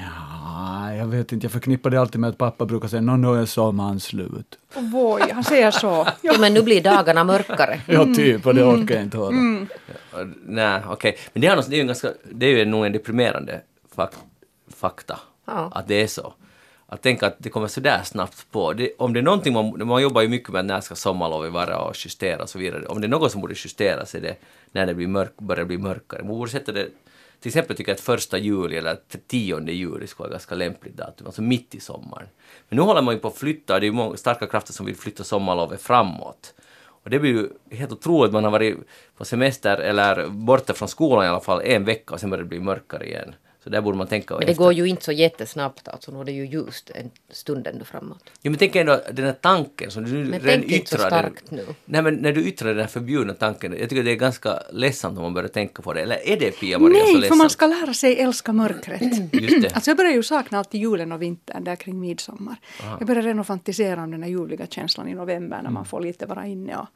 [0.00, 3.42] Ja, jag vet inte, jag förknippar det alltid med att pappa brukar säga nå nu
[3.42, 4.58] är sommaren slut.
[4.94, 6.06] Oj, han säger så.
[6.22, 7.80] Ja, men nu blir dagarna mörkare.
[7.86, 9.30] Ja, typ, och det orkar jag inte höra.
[9.30, 9.66] Uh,
[10.46, 11.18] Nej, okej.
[11.32, 12.08] Men det är, något- det är ju en ganska...
[12.32, 13.60] Det är ju nog en deprimerande
[13.96, 14.12] fak,
[14.76, 15.18] fakta.
[15.46, 15.70] Ja.
[15.74, 16.34] Att det är så.
[16.86, 18.72] Att tänka att det kommer sådär snabbt på.
[18.72, 19.86] Det, om det är någonting man...
[19.88, 22.86] Man jobbar ju mycket med när ska sommarlovet vara och justera och så vidare.
[22.86, 24.36] Om det är något som borde justeras är det
[24.72, 26.22] när det blir mörk, börjar bli mörkare.
[26.22, 26.88] Man borde sätta det...
[27.44, 31.26] Till exempel tycker jag att första juli eller tionde juli skulle vara ganska lämpligt datum,
[31.26, 32.28] alltså mitt i sommaren.
[32.68, 34.86] Men nu håller man ju på att flytta, det är ju många starka krafter som
[34.86, 36.54] vill flytta sommarlovet framåt.
[36.86, 38.76] Och det blir ju helt otroligt, man har varit
[39.16, 42.48] på semester eller borta från skolan i alla fall en vecka och sen börjar det
[42.48, 43.34] bli mörkare igen.
[43.64, 44.64] Så där borde man tänka Men det efter.
[44.64, 46.12] går ju inte så jättesnabbt alltså.
[46.12, 48.30] Nu är det ju ljust en stund ändå framåt.
[48.42, 51.50] Ja, men tänk ändå den här tanken som du Men redan tänk inte så starkt
[51.50, 51.66] nu.
[51.84, 55.16] Nej, men när du yttrar den här förbjudna tanken, jag tycker det är ganska ledsamt
[55.18, 56.00] om man börjar tänka på det.
[56.00, 57.38] Eller är det Pia-Maria så Nej, för ledsamt?
[57.38, 59.02] man ska lära sig älska mörkret.
[59.32, 59.74] Just det.
[59.74, 62.56] Alltså jag börjar ju sakna alltid julen och vintern där kring midsommar.
[62.98, 66.26] Jag börjar redan fantisera om den här juliga känslan i november när man får lite
[66.26, 66.88] vara inne och,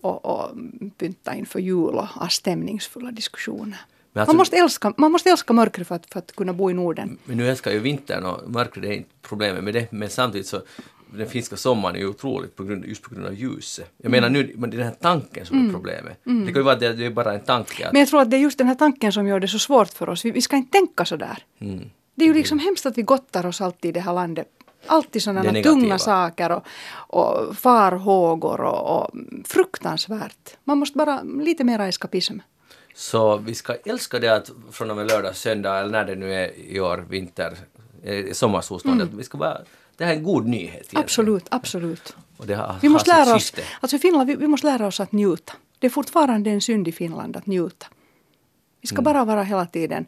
[0.00, 0.50] och, och
[0.98, 3.78] pynta inför jul och ha stämningsfulla diskussioner.
[4.20, 6.74] Alltså, Man måste älska, man måste älska mörkret för att, för att kunna bo i
[6.74, 7.18] Norden.
[7.24, 9.92] men nu älskar jag vintern och mörkret är inte problemet med det.
[9.92, 10.62] Men samtidigt så
[11.10, 13.90] den finska sommaren är ju otroligt på grund, just på grund av ljuset.
[13.96, 16.20] Jag menar nu, men det är den här tanken som är problemet.
[16.24, 17.86] Det kan ju vara att det, det är bara en tanke.
[17.86, 19.58] Att, Men jag tror att det är just den här tanken som gör det så
[19.58, 20.24] svårt för oss.
[20.24, 21.38] Vi, vi ska inte tänka så där.
[21.58, 21.90] Mm.
[22.14, 24.48] Det är ju liksom hemskt att vi gottar oss alltid i det här landet.
[24.86, 29.10] Alltid sådana tunga saker och, och farhågor och, och
[29.44, 30.56] fruktansvärt.
[30.64, 32.38] Man måste bara lite mer eskapism.
[32.96, 36.34] Så vi ska älska det att från och med lördag, söndag eller när det nu
[36.34, 37.58] är i år, vinter,
[38.02, 39.58] eh, sommarsolstånd, att vi ska bara,
[39.96, 41.04] det här är en god nyhet egentligen.
[41.04, 42.16] Absolut, absolut.
[42.38, 45.52] Har, Vi måste lära oss, alltså Finland, vi, vi måste lära oss att njuta.
[45.78, 47.86] Det är fortfarande en synd i Finland att njuta.
[48.80, 50.06] Vi ska bara vara hela tiden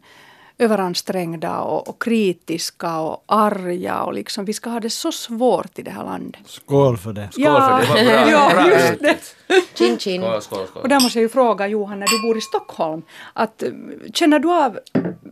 [0.59, 5.81] överansträngda och, och kritiska och arga och liksom, vi ska ha det så svårt i
[5.81, 6.41] det här landet.
[6.45, 7.29] Skål för det.
[7.31, 8.31] Skål för det, bra.
[8.31, 9.35] Ja, bra just uttryckt.
[9.77, 10.21] Chin chin.
[10.21, 10.81] Skål, skål, skål.
[10.81, 13.01] Och där måste jag ju fråga Johan, när du bor i Stockholm,
[13.33, 13.69] att, eh,
[14.13, 14.79] känner du av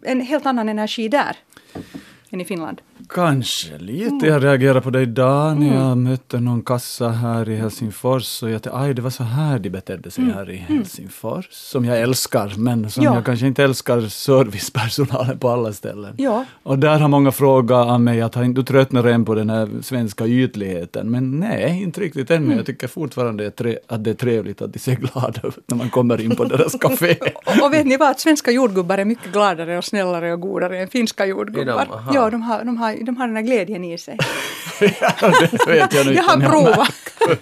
[0.03, 1.37] en helt annan energi där
[2.29, 2.81] än i Finland?
[3.09, 4.25] Kanske lite.
[4.27, 8.63] Jag reagerade på det idag när jag mötte någon kassa här i Helsingfors och jag
[8.63, 11.47] tänkte aj det var så här de betedde sig här i Helsingfors.
[11.51, 13.15] Som jag älskar men som Ja.
[13.15, 16.13] jag kanske inte älskar servicepersonalen på alla ställen.
[16.17, 16.45] Ja.
[16.63, 20.27] Och där har många frågat av mig att du tröttnat redan på den här svenska
[20.27, 21.11] ytligheten?
[21.11, 22.55] Men nej, inte riktigt ännu.
[22.55, 25.41] Jag tycker fortfarande att det är tre- att det är trevligt att de ser glada
[25.47, 27.15] ut när man kommer in på deras café.
[27.45, 30.87] Och, och vet ni vad, svenska jordgubbar är mycket gladare och snällare och godare än
[30.87, 31.87] finska jordgubbar.
[32.13, 34.17] Ja, de har, de, har, de har den här glädjen i sig.
[34.79, 36.93] det vet jag nu Jag har provat.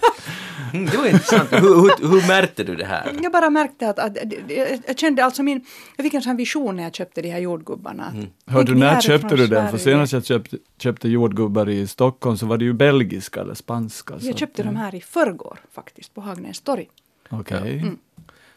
[0.72, 1.52] Mm, det var intressant.
[1.52, 3.12] Hur, hur, hur märkte du det här?
[3.22, 4.16] Jag bara märkte att, att
[4.48, 5.64] jag- jag kände alltså min,
[5.96, 8.14] jag fick en sån vision när jag köpte de här jordgubbarna.
[8.46, 9.70] Hör du, när är köpte du den?
[9.70, 14.20] För senast jag köpte, köpte jordgubbar i Stockholm så var det ju belgiska eller spanska.
[14.20, 16.88] så Jag köpte att, de här i förrgår faktiskt på Hagnäs torg.
[17.30, 17.84] Okej.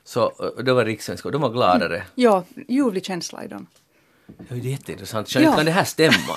[0.03, 2.03] Så eh, det var rikssvenska och de var gladare.
[2.15, 3.67] Ja, ljuvlig känsla i dem.
[4.37, 5.29] Ja, det är jätteintressant.
[5.29, 5.55] Kan, Ja.
[5.55, 6.35] kan det här stämma?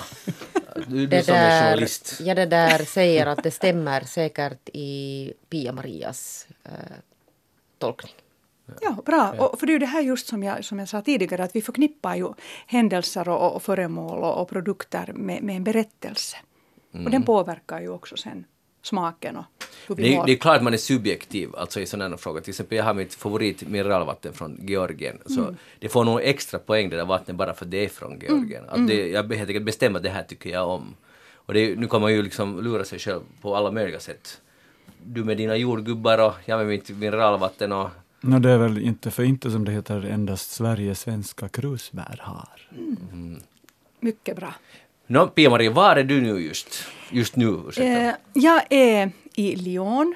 [0.77, 2.21] Du, du Det som är där, journalist.
[2.21, 6.71] ja, det där säger att det stämmer säkert i Pia-Marias eh,
[7.79, 8.13] tolkning.
[8.81, 9.33] Ja, bra.
[9.39, 11.57] Och för det är ju det här just som jag, som jag sa tidigare, att
[11.57, 12.29] vi förknippar ju
[12.67, 16.37] händelser och, och föremål och, och produkter med, med en berättelse.
[17.05, 18.45] Och den påverkar ju också sen
[18.83, 19.45] smaken och
[19.89, 20.27] hur vi Det, mår.
[20.27, 22.41] det är klart man är subjektiv alltså i sådana här frågor.
[22.41, 25.19] Till exempel jag har mitt favorit mineralvatten från Georgien.
[25.27, 25.57] Så Mm.
[25.79, 28.65] det får nog extra poäng det där vattnet bara för det är från Georgien.
[28.65, 28.83] Mm.
[28.83, 30.95] Att det, jag helt enkelt bestämmer att det här tycker jag om.
[31.35, 34.41] Och det, nu kan man ju liksom lura sig själv på alla möjliga sätt.
[35.05, 37.91] Du med dina jordgubbar och jag med mitt mineralvatten och
[38.25, 42.49] Nå, det är väl inte för inte som det heter endast Sverige svenska krusbär har.
[44.01, 44.55] Mycket bra.
[45.13, 46.85] Nå, Pia-Maria, var är du nu just?
[47.11, 47.61] Just nu.
[47.77, 50.15] Eh, jag är i Lyon.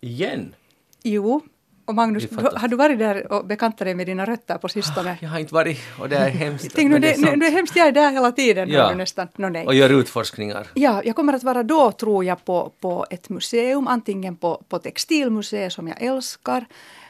[0.00, 0.54] Igen?
[1.02, 1.40] Jo.
[1.84, 2.58] Och Magnus, fattar.
[2.58, 5.18] har du varit där och bekantat dig med dina rötter på sistone?
[5.20, 6.72] Jag har inte varit och det är hemskt.
[6.74, 8.70] Tänk nu, men det, är nu, det hemskt, jag är där hela tiden.
[8.70, 8.88] Ja.
[8.88, 9.28] Du nästan.
[9.36, 9.66] No, nej.
[9.66, 10.66] Och gör utforskningar.
[10.74, 14.78] Ja, jag kommer att vara då tror jag på, på ett museum, antingen på, på
[14.78, 16.66] textilmuseet som jag älskar.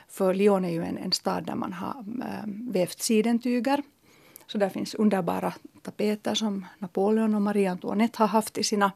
[0.09, 3.83] För Lyon är ju en, en stad där man har äh, vävt sidentyger.
[4.47, 8.93] Så där finns underbara tapeter som Napoleon och Marie Antoinette har haft i sina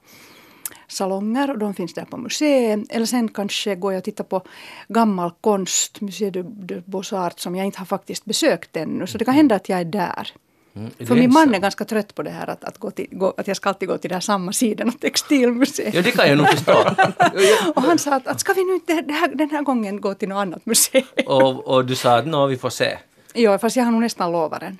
[0.88, 2.80] salonger och de finns där på museet.
[2.90, 4.42] Eller sen kanske går jag och tittar på
[4.88, 9.06] gammal konst, Musée de, de Beaux-Arts som jag inte har faktiskt besökt ännu.
[9.06, 10.32] Så det kan hända att jag är där.
[10.76, 13.06] Mm, är För min man är ganska trött på det här att, att, gå till,
[13.10, 15.94] gå, att jag ska alltid gå till här samma sidan av textilmuseet.
[15.94, 16.72] Ja, det kan jag nog förstå.
[17.74, 20.28] Och han sa att, att ska vi nu inte här, den här gången gå till
[20.28, 21.04] något annat museum?
[21.26, 22.98] och, och du sa att nå, vi får se.
[23.34, 24.78] Ja, fast jag har nog nästan lovat den.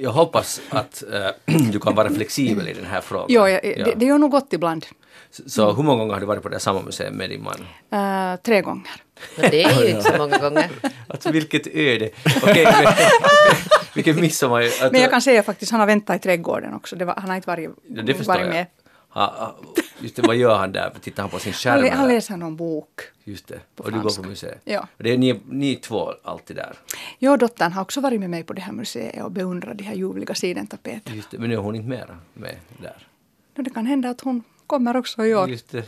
[0.00, 1.02] Jag hoppas att
[1.46, 3.26] äh, du kan vara flexibel i den här frågan.
[3.28, 4.86] Ja, jag, Det, det gör nog gott ibland.
[5.30, 7.66] Så, så hur många gånger har du varit på det samma museum med din man?
[8.32, 8.90] Uh, tre gånger.
[9.36, 10.70] Men det är ju inte så många gånger.
[11.08, 12.10] Alltså vilket öde.
[12.42, 12.92] Okej, men,
[13.94, 14.62] vilken midsommar.
[14.82, 16.96] Att, Men jag kan säga faktiskt, han har väntat i trädgården också.
[16.96, 18.48] Det var, han har inte varit, ja, varit jag.
[18.48, 18.66] med.
[18.66, 18.83] Ha,
[19.14, 19.56] ha,
[20.00, 20.92] just det, vad gör han där?
[21.00, 21.98] Tittar han på sin skärm?
[21.98, 23.00] Han, läser någon bok.
[23.24, 23.60] Just det.
[23.76, 24.60] Och du går på museet?
[24.64, 24.88] Ja.
[24.96, 26.76] Och det är ni, ni två alltid där?
[27.18, 29.84] Jag och dottern har också varit med mig på det här museet och beundrat de
[29.84, 31.16] här ljuvliga sidentapeterna.
[31.16, 31.38] Just det.
[31.38, 33.06] Men nu är hon inte mera med där?
[33.56, 35.50] Och det kan hända att hon kommer också i år.
[35.50, 35.84] Just det.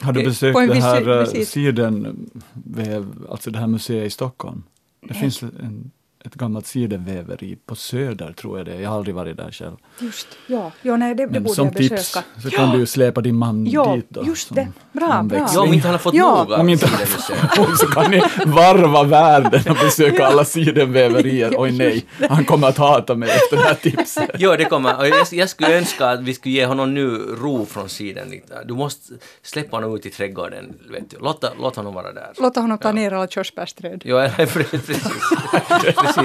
[0.00, 4.62] Har du besökt På en det här eh, sidenväv, alltså det här museet i Stockholm?
[5.00, 5.90] Det finns en,
[6.28, 8.80] ett gammalt sidenväveri på Söder tror jag det.
[8.80, 9.76] Jag har aldrig varit där själv.
[10.00, 10.72] Just, ja.
[10.82, 12.26] ja nej, det, det Men borde som jag tips besöka.
[12.42, 14.24] så kan du ju släpa din man Ja, dit då.
[14.26, 14.68] just det.
[14.92, 15.48] Bra, bra.
[15.54, 16.44] Ja, om inte han har fått Ja.
[16.44, 17.78] nog av sidenmuseet.
[17.78, 21.54] så kan ni varva världen och besöka alla sidenväverier.
[21.58, 24.30] Oj nej, han kommer att hata mig efter det här tipset.
[24.38, 25.04] Jo, det kommer.
[25.06, 27.08] Jag, jag skulle önska att vi skulle ge honom nu
[27.40, 28.28] ro från sidan.
[28.28, 28.64] lite.
[28.64, 29.12] Du måste
[29.42, 30.74] släppa honom ut i trädgården.
[30.90, 31.16] Vet du.
[31.20, 32.30] Låt, låt honom vara där.
[32.38, 34.02] Låta honom ta ner alla körsbärsträd.
[34.06, 34.86] Eller precis.
[35.80, 36.17] precis.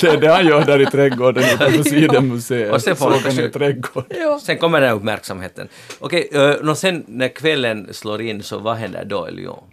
[0.00, 2.72] Det är det han gör där i trädgården utanför Sydenmuseet.
[2.72, 4.04] Och sen får kanske- trädgård.
[4.42, 5.68] Sen kommer den här uppmärksamheten.
[5.98, 9.64] Okej, okay, nå sen när kvällen slår in, så vad händer då i Lyon?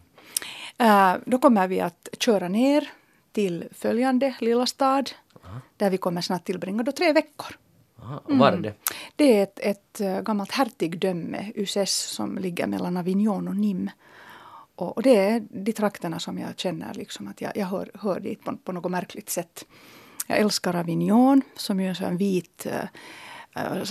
[0.77, 2.89] Eh, då kommer vi att köra ner
[3.31, 5.11] till följande lilla stad.
[5.77, 7.55] Där vi kommer snart tillbringa då tre veckor.
[8.01, 8.73] Aha, var är det?
[9.15, 13.91] Det är ett, ett eh, gammalt hertigdöme, Uzes, som ligger mellan Avignon och Nîmes.
[14.75, 18.19] Och, och det är de trakterna som jag känner liksom att jag, jag hör, hör
[18.19, 19.65] dit på, på något märkligt sätt.
[20.27, 22.85] Jag älskar Avignon som ju är en vit eh,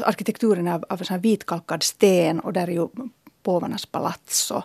[0.03, 2.89] arkitekturen av, av en vitkalkad sten och där är ju
[3.43, 4.65] påvarnas palats och,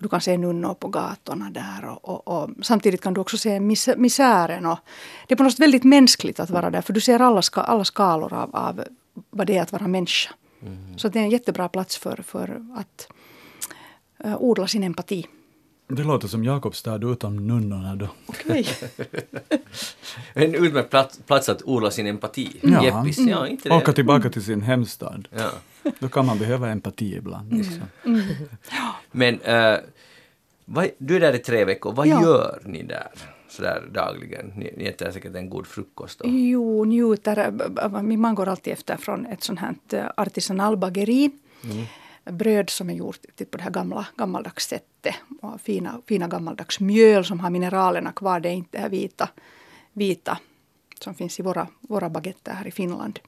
[0.00, 3.60] du kan se nunnor på gatorna där och, och, och samtidigt kan du också se
[3.60, 4.66] mis, misären.
[4.66, 4.78] Och
[5.26, 7.60] det är på något sätt väldigt mänskligt att vara där för du ser alla, ska,
[7.60, 8.84] alla skalor av, av
[9.30, 10.34] vad det är att vara människa.
[10.96, 13.08] Så det är en jättebra plats för, för att
[14.24, 15.26] eh, odla sin empati.
[15.90, 18.08] Det låter som Jakobstad utan nunnorna då.
[18.26, 18.64] Okay.
[20.32, 22.60] En utmärkt plats, plats att odla sin empati.
[22.62, 22.84] Ja.
[22.84, 23.74] Jeppis, ja, inte det.
[23.74, 25.28] Åka tillbaka till sin hemstad.
[25.30, 25.50] Ja.
[25.98, 27.64] Då kan man behöva empati ibland.
[29.12, 29.76] Men eh,
[30.64, 32.22] vad, du är där i tre veckor, vad Ja.
[32.22, 33.08] gör ni där?
[33.48, 34.46] Sådär dagligen?
[34.56, 36.20] Ni, ni äter säkert en god frukost.
[36.20, 37.52] Och, Jo, njuter.
[38.02, 41.30] Min man går alltid efter från ett sånt här eh, artisanalbageri.
[42.24, 45.14] Bröd som är gjort till på det här gamla, gammaldags sättet.
[45.42, 48.40] Och fina, fina gammaldags mjöl som har mineralerna kvar.
[48.40, 49.28] Det är inte det här vita,
[49.92, 50.38] vita
[51.00, 53.20] som finns i våra, våra baguetter här i Finland.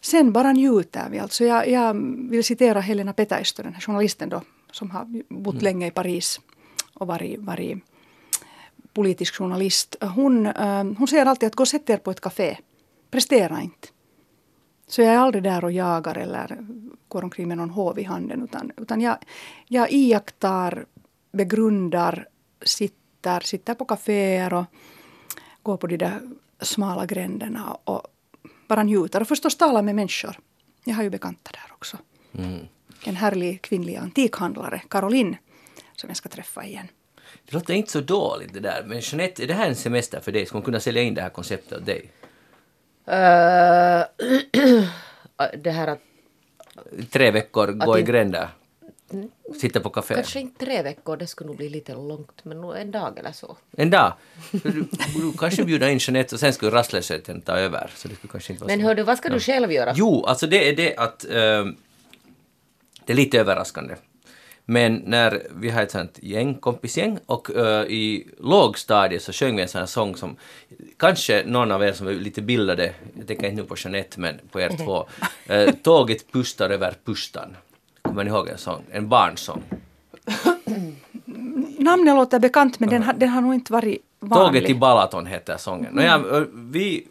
[0.00, 1.18] Sen bara njuter vi.
[1.18, 1.94] Alltså jag, jag
[2.30, 6.40] vill citera Helena Petäistö, den här journalisten då, som har bott länge i Paris
[6.94, 7.78] och varit, varit
[8.92, 9.96] politisk journalist.
[10.00, 12.56] Hon, eh, hon säger alltid att gå och sätt er på ett café.
[13.10, 13.88] Prestera inte.
[14.86, 16.58] Så jag är aldrig där och jagar eller
[17.14, 18.42] går omkring med någon hov i handen.
[18.42, 19.16] Utan, utan jag,
[19.68, 20.86] jag iakttar,
[21.32, 22.28] begrundar,
[22.62, 24.64] sitter, sitter på kaféer och
[25.62, 26.20] går på de där
[26.60, 28.02] smala gränderna och
[28.68, 29.20] bara njuter.
[29.20, 30.36] Och förstås talar med människor.
[30.84, 31.98] Jag har ju bekanta där också.
[33.06, 35.36] En härlig kvinnlig antikhandlare, Caroline,
[35.96, 36.88] som jag ska träffa igen.
[37.44, 40.32] Det låter inte så dåligt det där, men Jeanette, är det här en semester för
[40.32, 40.46] dig?
[40.46, 42.10] Ska hon kunna sälja in det här konceptet åt dig?
[43.06, 44.04] Eh,
[45.62, 46.00] det här att
[47.10, 48.48] Tre veckor, gå i gränder,
[49.60, 50.14] sitta på café.
[50.14, 53.32] kanske inte tre veckor, det skulle nog bli lite långt, men nog en dag eller
[53.32, 53.56] så.
[53.76, 54.12] En dag.
[54.50, 54.84] Du,
[55.14, 57.90] du kanske bjuda in Jeanette och sen skulle rastlösheten ta över.
[57.96, 59.92] Så det skulle kanske inte vara Men hör du, vad ska du själv göra?
[59.96, 61.32] Jo, alltså det är det att eh,
[63.04, 63.94] det är lite överraskande.
[64.66, 69.62] Men när vi har ett sånt gäng, kompisgäng, och eh, i lågstadiet så sjöng vi
[69.62, 70.36] en sån här sång som
[70.96, 74.40] kanske någon av er som är lite bildade, jag tänker inte nu på Jeanette men
[74.50, 75.06] på er två,
[75.46, 77.56] eh, Tåget pustar över pustan.
[78.02, 78.82] Kommer ni ihåg en sång?
[78.90, 79.62] En barnsång.
[81.78, 84.46] Namnet låter bekant men den, har- den har nog inte varit vanlig.
[84.46, 85.98] Tåget till Balaton heter sången.
[85.98, 86.20] Mm.
[86.22, 87.06] Nåja, vi,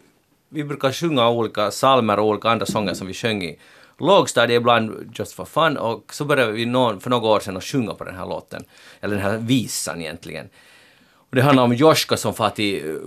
[0.50, 3.58] vi brukar sjunga olika psalmer och olika andra sånger som vi sjöng i
[3.99, 7.63] lågstadiet ibland just for fun och så började vi någon, för några år sedan att
[7.63, 8.63] sjunga på den här låten,
[9.01, 10.49] eller den här visan egentligen.
[11.29, 12.99] Och det handlar om Joska som far till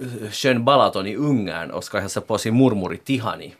[0.00, 3.54] eh, sjön Balaton i Ungern och ska hälsa på sin mormor i Tihani.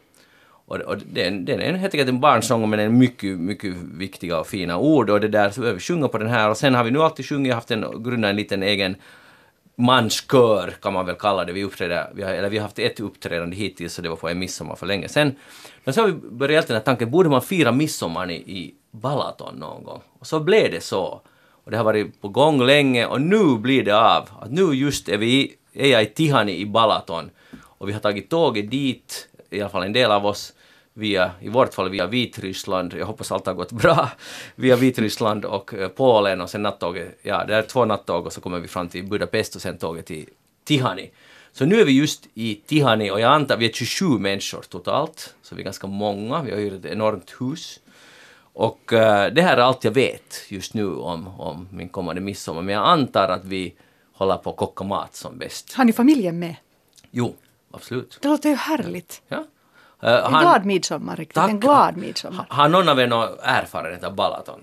[0.67, 4.41] Och, och den, den är helt enkelt en barnsång men en är mycket, mycket viktiga
[4.41, 6.85] och fina ord och det där så vi sjunga på den här och sen har
[6.85, 8.97] vi nu alltid sjungit, haft en, grundat en liten egen
[9.81, 11.53] manskör kan man väl kalla det.
[11.53, 14.29] Vi, uppträder, vi, har, eller vi har haft ett uppträdande hittills och det var på
[14.29, 15.35] en midsommar för länge sedan.
[15.85, 19.55] Men så har vi börjat den här tanken, borde man fira midsommar i, i Balaton
[19.55, 20.01] någon gång?
[20.19, 21.21] Och så blev det så.
[21.65, 24.29] Och det har varit på gång länge och nu blir det av.
[24.41, 27.31] Att nu just är, vi, är jag i Tihani i Balaton
[27.63, 30.53] och vi har tagit tåget dit, i alla fall en del av oss,
[31.01, 34.11] via, i vårt fall via Vitryssland, jag hoppas allt har gått bra,
[34.55, 38.41] via Vitryssland och eh, Polen och sen nattåget, ja det är två nattåg och så
[38.41, 40.29] kommer vi fram till Budapest och sen tåget till
[40.65, 41.11] Tihani.
[41.53, 45.35] Så nu är vi just i Tihani och jag antar, vi är 27 människor totalt,
[45.43, 47.81] så vi är ganska många, vi har hyrt ett enormt hus.
[48.53, 52.63] Och eh, det här är allt jag vet just nu om, om min kommande midsommar,
[52.63, 53.75] men jag antar att vi
[54.13, 55.73] håller på att koka mat som bäst.
[55.73, 56.57] Har ni familjen med?
[57.11, 57.35] Jo,
[57.71, 58.19] absolut.
[58.23, 59.23] Det låter ju härligt.
[59.29, 59.45] Ja.
[60.03, 61.35] Eh, En han- glad midsommar riktigt.
[61.35, 61.51] Tack.
[61.51, 62.47] En glad midsommar.
[62.49, 64.61] Har någon av er någon erfarenhet av Balaton?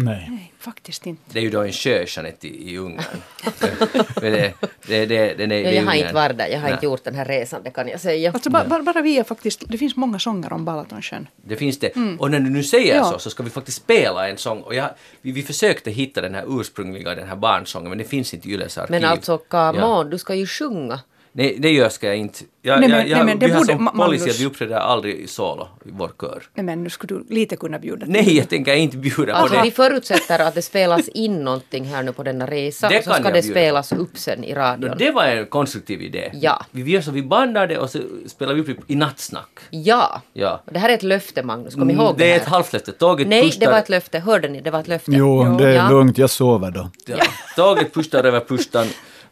[0.00, 0.26] Nej.
[0.30, 1.22] Nej, faktiskt inte.
[1.32, 3.04] Det är ju då en sjö, Jeanette, i, i Ungern.
[4.22, 4.52] Men det,
[4.86, 6.72] det, det, den är, Ja, det är jag har inte varit där, jag har Nej.
[6.72, 8.30] inte gjort den här resan, det kan jag säga.
[8.32, 11.28] Alltså bara, bara, bara vi är faktiskt, det finns många sånger om Balatonsjön.
[11.36, 11.92] Det finns det.
[12.18, 13.04] Och när du nu säger Ja.
[13.04, 14.60] så, så ska vi faktiskt spela en sång.
[14.60, 14.90] Och jag,
[15.22, 18.52] vi, vi försökte hitta den här ursprungliga, den här barnsången, men det finns inte i
[18.52, 18.90] Yles arkiv.
[18.90, 20.04] Men alltså, come Ja.
[20.04, 21.00] du ska ju sjunga.
[21.38, 22.44] Nej, det gör ska jag inte.
[22.62, 24.46] Jag, Nej, jag, men- jag, nej, men vi har borde- som policy Magnus- att vi
[24.46, 26.42] uppträder aldrig i solo i vår kör.
[26.54, 28.12] Nej, men nu skulle du lite kunna bjuda till.
[28.12, 29.62] Nej, jag tänker inte bjuda på Alltså, det.
[29.62, 33.22] vi förutsätter att det spelas in någonting här nu på denna resa Det så ska
[33.24, 34.94] jag det spelas upp sen i radion.
[34.98, 36.30] Det var en konstruktiv idé.
[36.34, 36.64] Ja.
[36.70, 39.58] Vi gör så, vi bandar det och så spelar vi upp det i nattsnack.
[39.70, 40.22] Ja.
[40.32, 40.62] Ja.
[40.72, 42.92] Det här är ett löfte Magnus, kom ihåg det, det är ett halvlöfte.
[42.92, 44.18] Tåget Nej, pustar, det var ett löfte.
[44.18, 44.60] Hörde ni?
[44.60, 45.10] Det var ett löfte.
[45.14, 45.90] Jo, det är Ja.
[45.90, 46.90] lugnt, jag sover då.
[47.06, 47.16] Ja.
[47.56, 48.86] Tåget pustar över pustan.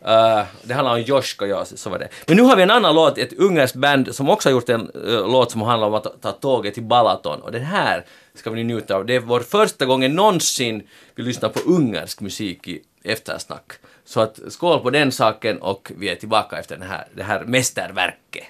[0.07, 2.09] Uh, det handlar om Joska, ja, så var det.
[2.27, 4.90] Men nu har vi en annan låt, ett ungerskt band som också har gjort en
[4.90, 7.40] uh, låt som handlar om att ta, ta tåget till Balaton.
[7.40, 9.07] Och den här ska vi nu njuta av.
[9.07, 13.73] Det är vår första gången någonsin vi lyssnar på ungersk musik i eftersnack.
[14.05, 17.45] Så att skål på den saken och vi är tillbaka efter den här, det här
[17.45, 18.45] mästerverket.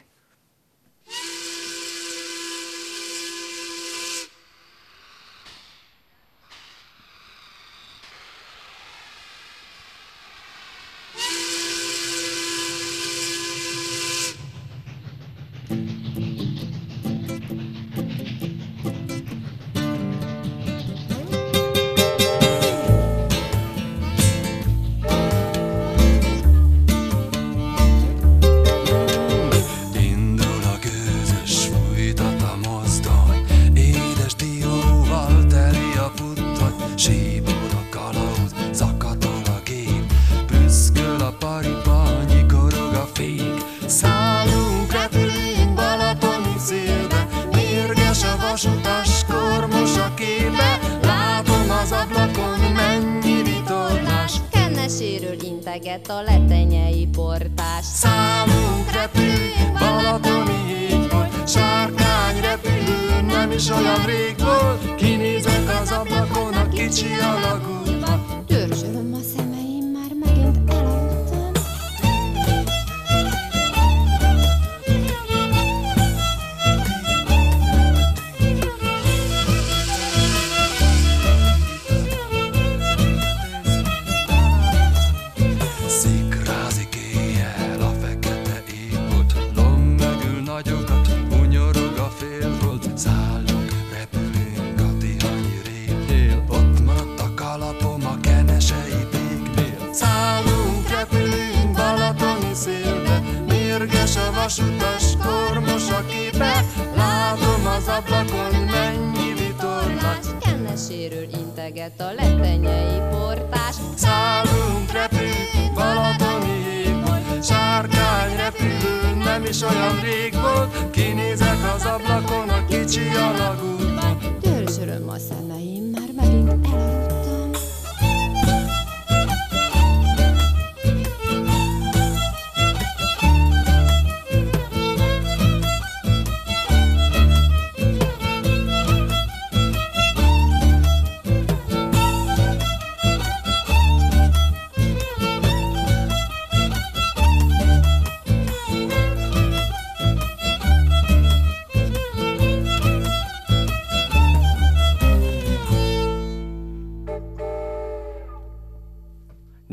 [107.86, 113.74] Az ablakon mennyi vitorlás Kenne sérül integet a letenyei portás.
[113.94, 122.64] Szállunk, repülünk Balatoni hídból Sárkány repülő nem is olyan rég volt Kinézek az ablakon a
[122.64, 127.15] kicsi alagútba Dörzsölöm a szemeim, már megint elaludtam.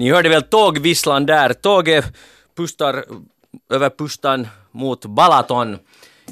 [0.03, 1.53] Ni hörde väl tågvisslan där.
[1.53, 2.05] Tåget
[2.55, 3.05] pustar
[3.69, 5.77] över pustan mot Balaton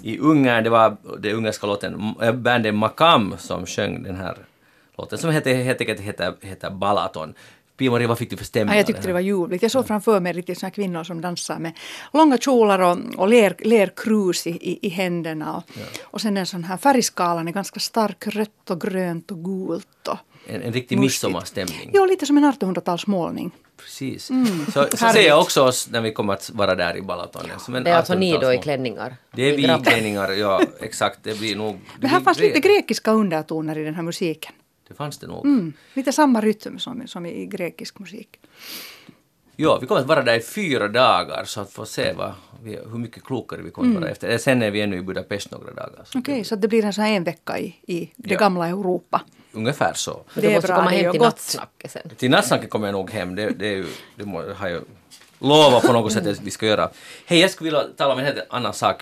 [0.01, 0.63] i Ungern.
[0.63, 4.37] Det var det ungerska låten, äh, bandet Makam som sjöng den här
[4.97, 7.33] låten som heter, helt enkelt heter, heter Balaton.
[7.77, 8.73] Pia-Maria, vad fick du för stämning?
[8.73, 9.61] Ja, jag tyckte det var ljuvligt.
[9.61, 11.71] Jag såg framför mig riktigt såna kvinnor som dansar med
[12.13, 15.55] långa kjolar och, och ler, lerkrus i, i, i händerna.
[15.55, 15.63] Och,
[16.01, 20.07] och sen en sån här färgskalan är ganska stark, rött och grönt och gult.
[20.07, 20.17] Och,
[20.51, 21.89] En, en riktig midsommarstämning.
[21.93, 23.51] ja, lite som en 1800-talsmålning.
[23.77, 24.31] Precis.
[24.73, 27.41] Så, så ser jag också oss när vi kommer att vara där i Balaton.
[27.59, 28.61] Som en Det är alltså ni då i 1800-talsmål.
[28.61, 29.15] klänningar?
[29.35, 31.19] Det är vi i klänningar, ja exakt.
[31.23, 31.73] Det blir nog...
[31.75, 34.51] Det, Men här fanns lite gre- grekiska undertoner i den här musiken.
[34.87, 35.45] Det fanns det nog.
[35.45, 38.39] Mm, lite samma rytm som, som i grekisk musik.
[39.55, 42.33] Ja, vi kommer att vara där i fyra dagar så att få se vad
[42.63, 44.01] vi, hur mycket klokare vi kommer att Mm.
[44.01, 44.37] vara efter.
[44.37, 46.01] Sen är vi ännu i Budapest några dagar.
[46.05, 48.39] Så Okej, så det blir en sån här en vecka i, i det Ja.
[48.39, 49.21] gamla Europa.
[49.51, 50.23] Ungefär så.
[50.33, 52.09] Men Det du måste bra, komma hem till nattsnacket sen.
[52.17, 53.35] Till nattsnacket kommer jag nog hem.
[53.35, 54.83] Det, det, är ju, det må, har jag
[55.39, 56.89] lovat på något sätt att vi ska göra.
[57.25, 59.01] Hej, jag skulle vilja tala om en helt annan sak.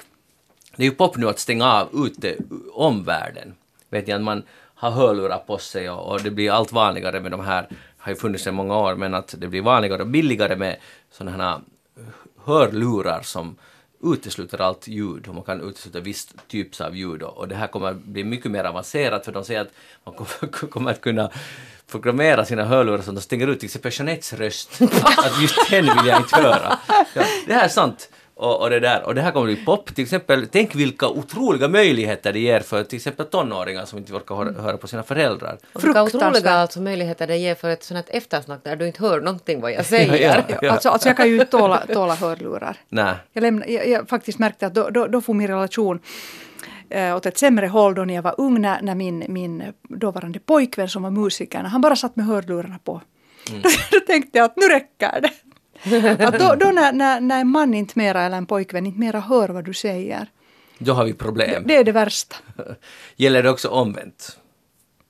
[0.75, 2.35] Det är ju pop nu att stänga av ute
[2.73, 3.55] omvärlden.
[3.89, 4.43] Vet ni att man
[4.75, 8.15] har hörlurar på sig och, och det blir allt vanligare med de här, har ju
[8.15, 10.77] funnits i många år, men att det blir vanligare och billigare med
[11.11, 11.59] sådana här
[12.45, 13.55] hörlurar som
[14.03, 17.93] utesluter allt ljud och man kan utesluta viss typ av ljud och, det här kommer
[17.93, 19.71] bli mycket mer avancerat för de säger att
[20.03, 21.29] man kommer, kommer att kunna
[21.91, 24.81] programmera sina hörlurar så att de stänger ut till exempel Jeanettes röst.
[25.17, 26.79] att just den vill jag inte höra.
[26.87, 28.09] Ja, det här är sant.
[28.39, 29.03] Och, och, det där.
[29.05, 29.95] och det här kommer bli pop.
[29.95, 34.35] Till exempel, tänk vilka otroliga möjligheter det ger för till exempel tonåringar som inte orkar
[34.35, 35.57] höra, höra på sina föräldrar.
[35.73, 39.01] Och vilka otroliga alltså möjligheter det ger för ett sånt här eftersnack där du inte
[39.01, 40.45] hör någonting vad jag säger.
[40.61, 40.71] Ja.
[40.71, 42.77] Alltså, alltså jag kan ju tåla, tåla hörlurar.
[42.89, 43.15] Nej.
[43.33, 45.99] Jag, lämna, jag, jag faktiskt märkte att då, då, då får min relation
[46.89, 50.39] eh, åt ett sämre håll då när jag var ung när, när min, min dåvarande
[50.39, 53.01] pojkvän som var musiker, han bara satt med hörlurarna på.
[53.91, 55.31] då tänkte jag att nu räcker det.
[56.19, 59.19] att då då när, när, när en man inte mera eller en pojkvän inte mera
[59.19, 60.27] hör vad du säger,
[60.77, 61.63] Då har vi problem.
[61.67, 62.35] det är det värsta.
[63.15, 64.37] Gäller det också omvänt?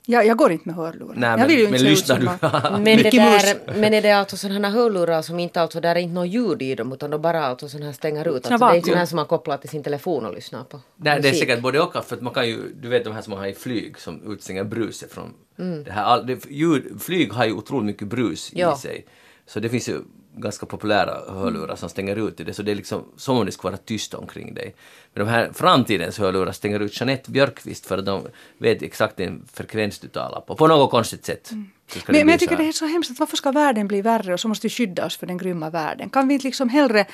[0.05, 1.15] Jag, jag går inte med hörlurar.
[1.15, 2.25] Nej, jag men, vill ju men inte ut lyssnar du?
[2.83, 5.99] Men, det där, men är det alltså sådana här hörlurar som inte alltså, där är
[5.99, 8.51] inte något ljud i dem utan de bara alltså sådana här stänger ut?
[8.51, 10.79] Alltså, det är inte sådana här som man kopplar till sin telefon och lyssnar på.
[10.95, 12.05] Nej, det är säkert både och.
[12.05, 14.33] För att man kan ju, du vet de här som man har i flyg som
[14.33, 15.83] utstänger bruset från Mm.
[15.83, 16.03] det här.
[16.03, 18.75] All, det, ljud, flyg har ju otroligt mycket brus Ja.
[18.75, 19.05] i sig.
[19.45, 20.01] Så det finns ju
[20.41, 22.53] ganska populära hörlurar som stänger ut det.
[22.53, 24.75] Så det är liksom som om det skulle vara tyst omkring dig.
[25.13, 28.27] Men de här framtidens hörlurar stänger ut Jeanette Björkqvist för att de
[28.57, 30.55] vet exakt den frekvens du talar på.
[30.55, 31.51] På något konstigt sätt.
[31.51, 31.69] Mm.
[32.07, 34.39] Men, men jag tycker det är så hemskt att varför ska världen bli värre och
[34.39, 36.09] så måste vi skydda oss för den grymma världen?
[36.09, 37.05] Kan vi inte liksom hellre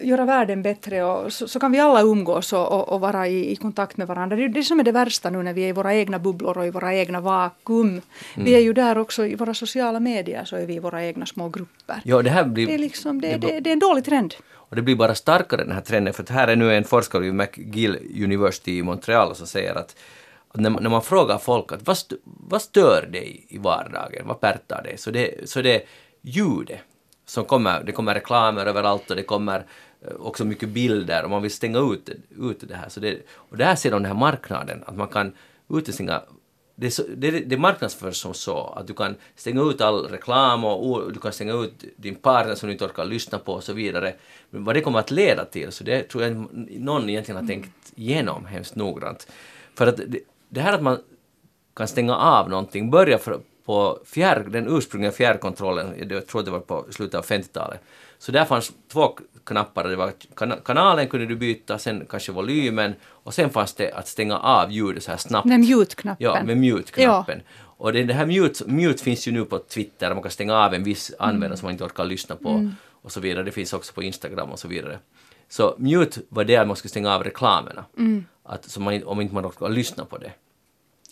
[0.00, 3.52] göra världen bättre och så, så kan vi alla umgås och, och, och vara i,
[3.52, 4.36] i kontakt med varandra.
[4.36, 6.58] Det är det som är det värsta nu när vi är i våra egna bubblor
[6.58, 8.00] och i våra egna vakuum.
[8.36, 11.26] Vi är ju där också i våra sociala medier så är vi i våra egna
[11.26, 12.00] små grupper.
[12.04, 12.66] Ja, det här blir...
[12.66, 14.34] Det är, liksom, det, det- det, är en dålig trend.
[14.54, 17.34] Och det blir bara starkare den här trenden för här är nu en forskare vid
[17.34, 19.96] McGill University i Montreal som säger att
[20.54, 24.82] när, man- när man frågar folk att vad, vad stör dig i vardagen, vad pärtar
[24.82, 25.82] dig, så det, så det
[26.22, 26.78] ljudet
[27.32, 29.66] som kommer, det kommer reklamer överallt och det kommer
[30.00, 32.88] eh, också mycket bilder och man vill stänga ut, ut det här.
[32.88, 35.32] Så det, och där ser de den här marknaden, att man kan
[35.68, 36.22] utestänga
[36.74, 41.12] det, så, det, det marknadsförs som så att du kan stänga ut all reklam och
[41.12, 44.14] du kan stänga ut din partner som du inte orkar lyssna på och så vidare.
[44.50, 46.48] Men vad det kommer att leda till, så det tror jag
[46.80, 49.26] någon egentligen har tänkt igenom hemskt noggrant.
[49.74, 50.18] För att det,
[50.48, 50.98] det här att man
[51.76, 56.60] kan stänga av någonting börjar för, på fjärr, den ursprungliga fjärrkontrollen, jag tror det var
[56.60, 57.80] på slutet av 50-talet.
[58.18, 62.94] Så där fanns två knappar, det var kana, kanalen kunde du byta, sen kanske volymen
[63.04, 65.48] och sen fanns det att stänga av ljudet så här snabbt.
[65.48, 66.26] Den mute-knappen.
[66.26, 67.40] Ja, med mute-knappen.
[67.60, 70.74] Och det, det här mute, mute finns ju nu på Twitter, man kan stänga av
[70.74, 72.70] en viss användare som man inte orkar lyssna på
[73.02, 73.44] och så vidare.
[73.44, 74.98] Det finns också på Instagram och så vidare.
[75.48, 77.84] Så mute var det att man skulle stänga av reklamerna,
[78.42, 80.32] att, så man, om inte man orkar lyssna på det.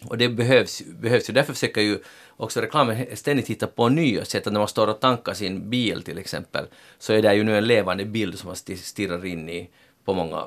[0.04, 1.34] Och det behövs, behövs ju.
[1.34, 1.98] Därför försöker ju
[2.36, 4.46] också reklamen ständigt hitta på nya sätt.
[4.46, 6.66] Att när man står och tankar sin bil till exempel
[6.98, 9.70] så är det ju nu en levande bild som man stirrar in i
[10.10, 10.42] på många eh,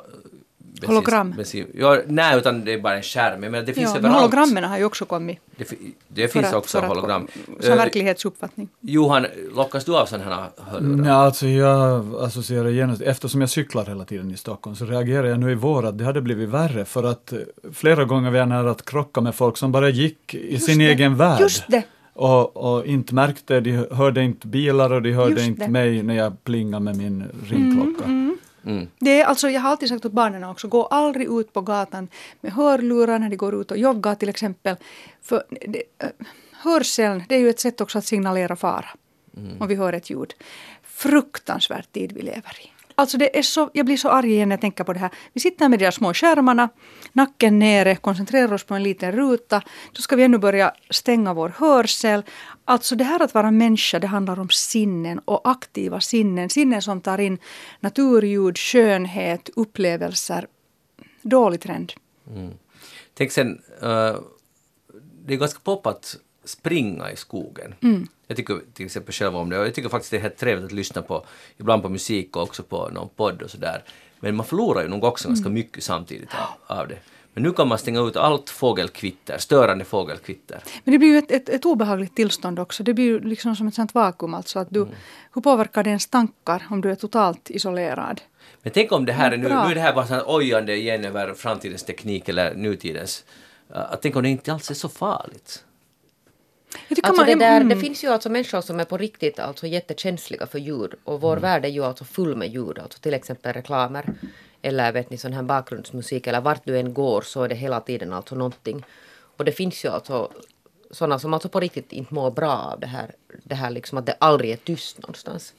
[0.60, 1.32] bensin- Hologram.
[1.38, 3.40] Bensin, ja, nej, utan det är bara en skärm.
[3.42, 4.18] Men det finns Ja, överallt.
[4.18, 5.40] hologrammen har ju också kommit.
[5.58, 5.68] Det,
[6.08, 7.28] det finns att- också hologram.
[7.60, 8.68] Som Eh, verklighetsuppfattning.
[8.82, 11.08] Johan, lockas du av sådana här hörlurar?
[11.10, 15.40] Ja, alltså jag associerar genast, eftersom jag cyklar hela tiden i Stockholm så reagerar jag
[15.40, 17.40] nu i vår att det hade blivit värre för att eh,
[17.74, 20.86] flera gånger var jag nära att krocka med folk som bara gick i sin det.
[20.92, 21.42] egen värld.
[21.42, 21.84] Just det.
[22.16, 25.72] Och, och inte märkte, de hörde inte bilar och de hörde Just inte det.
[25.72, 28.04] mig när jag plingade med min ringklocka.
[28.06, 28.38] Mm.
[29.00, 32.08] Det är alltså, jag har alltid sagt åt barnen också, gå aldrig ut på gatan
[32.42, 34.76] med hörlurar när de går ut och joggar till exempel.
[35.22, 36.10] För det, äh,
[36.52, 38.90] hörseln, det är ju ett sätt också att signalera fara.
[39.60, 40.34] Om vi hör ett ljud.
[40.84, 42.73] Fruktansvärt tid vi lever i.
[42.96, 45.12] Alltså det är så, jag blir så arg igen när jag tänker på det här.
[45.34, 46.70] Vi sitter med de där små skärmarna,
[47.14, 49.62] nacken nere, koncentrerar oss på en liten ruta.
[49.92, 52.24] Då ska vi ännu börja stänga vår hörsel.
[52.66, 56.50] Alltså det här att vara människa, det handlar om sinnen och aktiva sinnen.
[56.50, 57.38] Sinnen som tar in
[57.80, 60.48] naturljud, skönhet, upplevelser.
[61.22, 61.94] Dålig trend.
[62.30, 62.54] Mm.
[63.14, 64.16] Tänk sen, uh,
[65.26, 67.76] det är ganska pop att springa i skogen.
[67.82, 68.08] Mm.
[68.28, 70.66] Jag tycker till exempel själv om det och jag tycker faktiskt det är helt trevligt
[70.66, 71.26] att lyssna på,
[71.58, 73.84] ibland på musik och också på någon podd och sådär.
[74.20, 75.36] Men man förlorar ju nog också Mm.
[75.36, 76.98] ganska mycket samtidigt av, av det.
[77.34, 80.64] Men nu kan man stänga ut allt fågelkvitter, störande fågelkvitter.
[80.84, 82.84] Men det blir ju ett, ett, ett obehagligt tillstånd också.
[82.84, 84.34] Det blir ju liksom som ett sånt vakuum.
[84.34, 84.88] Alltså att du,
[85.34, 88.22] Hur påverkar det ens tankar om du är totalt isolerad?
[88.62, 91.06] Men tänk om det här är nu, nu är det här bara sånt ojande igen
[91.06, 93.24] över framtidens teknik eller nutidens.
[93.72, 95.64] Uh, att tänk om det inte alls är så farligt.
[97.04, 97.70] Alltså man- det, där, mm.
[97.70, 101.38] det finns ju alltså människor som är på riktigt alltså jättekänsliga för ljud och vår
[101.38, 104.14] värld är ju alltså full med ljud, alltså till exempel reklamer
[104.62, 107.80] eller vet ni sån här bakgrundsmusik eller vart du än går så är det hela
[107.80, 108.84] tiden alltså någonting.
[109.38, 110.32] Och det finns ju alltså
[110.92, 113.12] sådana som alltså på riktigt inte mår bra av det här,
[113.44, 115.54] det här liksom att det aldrig är tyst någonstans.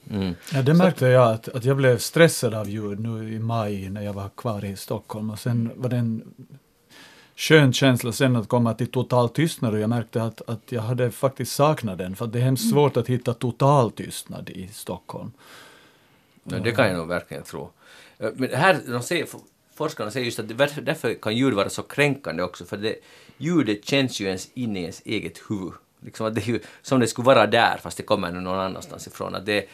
[0.53, 4.01] Ja, det märkte jag att, att jag blev stressad av ljud nu i maj när
[4.01, 6.23] jag var kvar i Stockholm och sen var det en
[7.35, 11.11] skön känsla sen att komma till total tystnad och jag märkte att, att jag hade
[11.11, 12.73] faktiskt saknat den för att det är hemskt Mm.
[12.73, 15.31] svårt att hitta total tystnad i Stockholm.
[16.43, 17.69] No, det kan jag nog verkligen tro.
[18.19, 19.27] Eh, Men här, de säger,
[19.75, 22.95] forskarna säger just att det, därför kan ljud vara så kränkande också, för det,
[23.37, 25.73] ljudet känns ju ens in i ens eget huvud.
[26.01, 29.07] Liksom att det är ju som det skulle vara där, fast det kommer någon annanstans
[29.07, 29.35] ifrån.
[29.35, 29.65] Att det,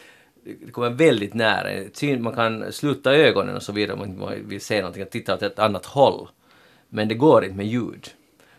[0.44, 2.18] det kommer väldigt nära.
[2.18, 5.42] Man kan sluta ögonen och så vidare om man vill se någonting, att titta åt
[5.42, 6.28] ett annat håll.
[6.94, 8.10] Men det går inte med ljud.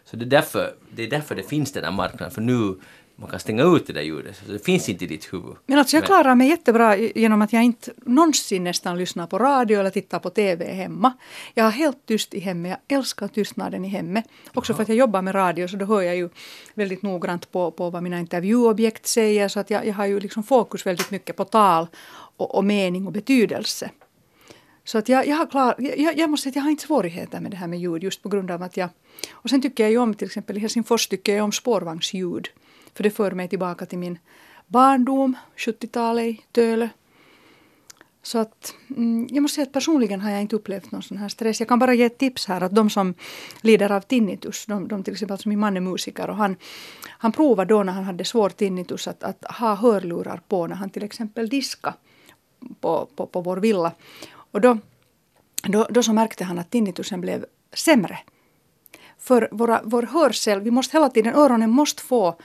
[0.06, 2.76] Så det är därför det, är därför det finns den här marknaden, för nu
[3.16, 4.42] man kan stänga ut det där ljudet.
[4.46, 5.56] Så det finns inte i ditt huvud.
[5.66, 9.80] Men alltså jag klarar mig jättebra genom att jag inte någonsin nästan lyssnar på radio
[9.80, 11.14] eller tittar på TV hemma.
[11.54, 12.80] Jag har helt tyst i hemmet.
[12.88, 14.26] Jag älskar tystnaden i hemmet.
[14.54, 16.30] Också för att jag jobbar med radio så då hör jag ju
[16.74, 19.48] väldigt noggrant på, på vad mina intervjuobjekt säger.
[19.48, 21.88] Så att jag, jag har ju liksom fokus väldigt mycket på tal
[22.38, 23.90] och, och mening och betydelse.
[24.84, 27.40] Så att jag, jag, har klar, jag, jag måste säga att jag har inte svårigheter
[27.40, 28.90] med det här med ljud just på grund av att jag...
[29.32, 32.48] Och sen tycker jag ju om, till exempel i Helsingfors tycker jag om spårvagnsljud.
[32.94, 34.20] För det för mig tillbaka till min
[34.68, 36.90] barndom, 70-talet i Tölö.
[38.22, 41.30] Så att mm, jag måste säga att personligen har jag inte upplevt någon sån här
[41.30, 41.60] stress.
[41.60, 43.14] Jag kan bara ge ett tips här att de som
[43.62, 46.56] lider av tinnitus, de, de till exempel, alltså min man är musiker och han,
[47.08, 50.90] han provade då när han hade svår tinnitus att, att ha hörlurar på när han
[50.90, 51.94] till exempel diska
[52.80, 53.92] på, på, på vår villa.
[54.54, 54.78] Och då,
[55.64, 58.20] då, då så märkte han att tinnitusen blev sämre.
[59.20, 62.40] För våra, vår hörsel, vi måste hela tiden, öronen måste få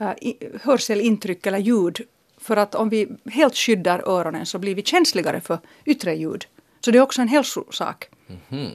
[0.00, 2.00] uh, i, hörselintryck eller ljud.
[2.38, 6.46] För att om vi helt skyddar öronen så blir vi känsligare för yttre ljud.
[6.80, 8.08] Så det är också en hälsosak.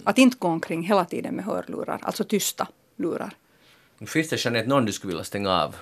[0.04, 3.34] Att inte gå omkring hela tiden med hörlurar, alltså tysta lurar.
[4.06, 5.76] Finns det Jeanette någon du skulle vilja stänga av?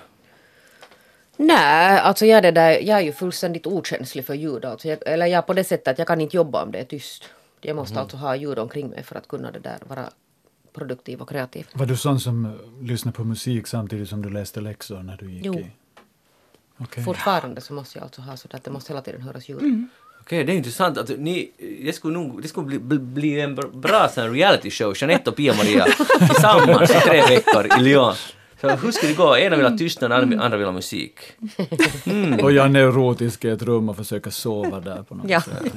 [1.42, 4.64] Nej, alltså jag är, det där, jag är ju fullständigt okänslig för ljud.
[4.64, 6.84] Alltså jag, eller jag på det sättet att jag kan inte jobba om det är
[6.84, 7.24] tyst.
[7.60, 10.10] Jag måste alltså ha ljud omkring mig för att kunna det där vara
[10.72, 11.66] produktiv och kreativ.
[11.72, 15.30] Var du sån som eh, lyssnade på musik samtidigt som du läste läxor när du
[15.30, 15.54] gick Jo.
[15.54, 15.66] i?
[16.78, 17.04] Okej.
[17.04, 19.86] Fortfarande så måste jag alltså ha så att det måste hela tiden höras ljud.
[20.20, 20.98] Okej, det är intressant.
[20.98, 21.50] att ni,
[21.84, 25.36] det skulle, nog, det skulle bli, bli, bli en bra- sån reality show, Jeanette och
[25.36, 25.84] Pia-Maria
[26.18, 28.14] tillsammans i tre veckor i Lyon.
[28.60, 29.36] Så hur skulle det gå?
[29.38, 31.18] Ena vill ha tystnad, andra andra vill ha musik.
[32.42, 35.40] Och jag är neurotisk i ett rum och försöker sova där på något Ja.
[35.40, 35.72] sätt.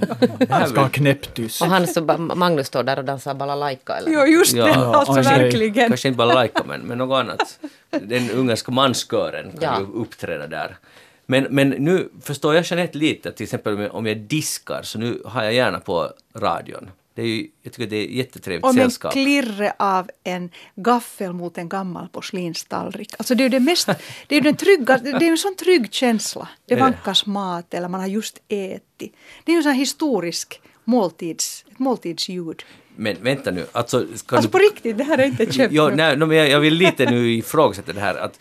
[0.50, 1.62] Jag ska ha knäpptyst.
[1.62, 2.02] Och han så,
[2.36, 4.12] Magnus står där och dansar balalaika eller?
[4.12, 4.60] Jo, just det.
[4.60, 5.24] Ja, Alltså tjej.
[5.44, 5.88] verkligen.
[5.90, 7.60] Kanske inte bara lajka men, men något annat.
[8.02, 9.80] Den ungerska manskören kan Ja.
[9.80, 10.78] ju uppträda där.
[11.26, 15.00] Men, men nu förstår jag Jeanette lite, till exempel om jag- om jag diskar så
[15.00, 16.90] nu har jag gärna på radion.
[17.16, 19.12] Det är ju, jag tycker det är jättetrevligt Om en sällskap.
[19.14, 23.14] klirre av en gaffel mot en gammal porslinstallrik.
[23.18, 23.90] Alltså det är ju det mest,
[24.28, 26.50] det är den trygga, det är en sån trygg känsla.
[26.66, 29.16] Det vankas mat eller man har just ätit.
[29.44, 32.64] Det är ju en sån historisk måltids, ett måltidsljud.
[32.96, 34.08] Men vänta nu, alltså...
[34.16, 35.72] Ska Alltså du, på riktigt, det här är inte ett skämt.
[35.74, 38.40] jo, nej, no, men jag, jag vill lite nu ifrågasätta det här att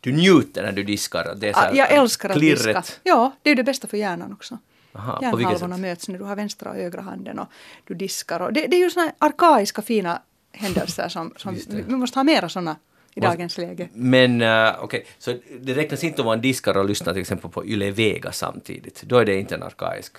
[0.00, 1.34] du njuter när du diskar.
[1.36, 2.58] Det är så här, Jag älskar att klirret.
[2.76, 2.82] diska.
[3.02, 4.58] Ja, det är det bästa för hjärnan också.
[4.92, 7.48] Aha, Hjärnhalvorna möts när du har vänstra och högra handen och
[7.84, 8.40] du diskar.
[8.40, 10.22] Och det, det är ju här arkaiska fina
[10.52, 12.76] händelser som, som vi måste ha mera såna
[13.14, 13.88] i dagens läge.
[13.92, 17.66] Men uh, okej, så det räknas inte om man diskar och lyssnar till exempel på
[17.66, 19.02] Yle Vega samtidigt.
[19.02, 20.18] Då är det inte en arkaisk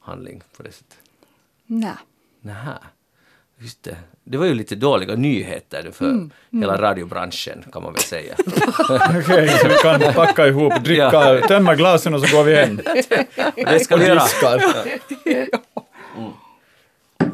[0.00, 0.98] handling på det sättet.
[1.66, 1.92] Nej.
[2.40, 2.78] Nähä.
[3.58, 3.96] Just det.
[4.24, 8.34] Det var ju lite dåliga nyheter för Mm, hela radiobranschen kan man väl säga.
[9.18, 11.40] Okej, så vi kan packa ihop, dricka, Ja.
[11.48, 12.76] tömma glasen och så går vi hem.
[13.56, 14.22] det ska vi göra.
[14.24, 14.62] Diskar.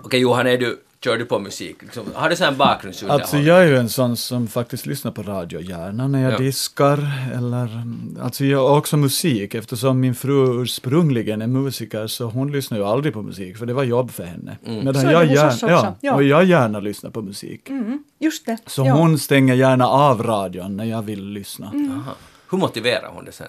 [0.05, 1.83] Okej Johan, är du, kör du på musik?
[1.83, 3.21] Liksom, har du sån bakgrundsunderhåll?
[3.21, 6.39] Alltså jag är ju en sån som faktiskt lyssnar på radio gärna när jag Ja.
[6.39, 6.99] diskar
[7.35, 7.83] eller
[8.23, 13.15] alltså jag också musik eftersom min fru ursprungligen är musiker så hon lyssnar ju aldrig
[13.15, 14.59] på musik för det var jobb för henne.
[14.63, 16.15] Medan Så är det jag, gärna, ja, ja.
[16.15, 17.71] och jag gärna lyssnar på musik.
[18.19, 18.59] Just det.
[18.67, 18.93] Så ja.
[18.93, 21.67] hon stänger gärna av radion när jag vill lyssna.
[21.67, 22.15] Aha.
[22.51, 23.49] Hur motiverar hon det sen?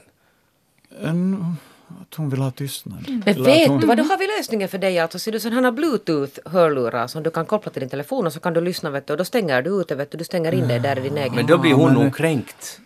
[1.03, 1.55] En,
[2.01, 3.03] att hon vill ha tystnad.
[3.07, 4.99] Men Eller att vet hon- du vad, då har vi lösningen för dig.
[4.99, 8.53] Alltså, ser du sådana bluetooth-hörlurar som du kan koppla till din telefon och så kan
[8.53, 10.79] du lyssna vet du, och då stänger du ute, vet du, du stänger in dig
[10.79, 11.35] där i din egen.
[11.35, 12.79] Men då blir hon men nog kränkt.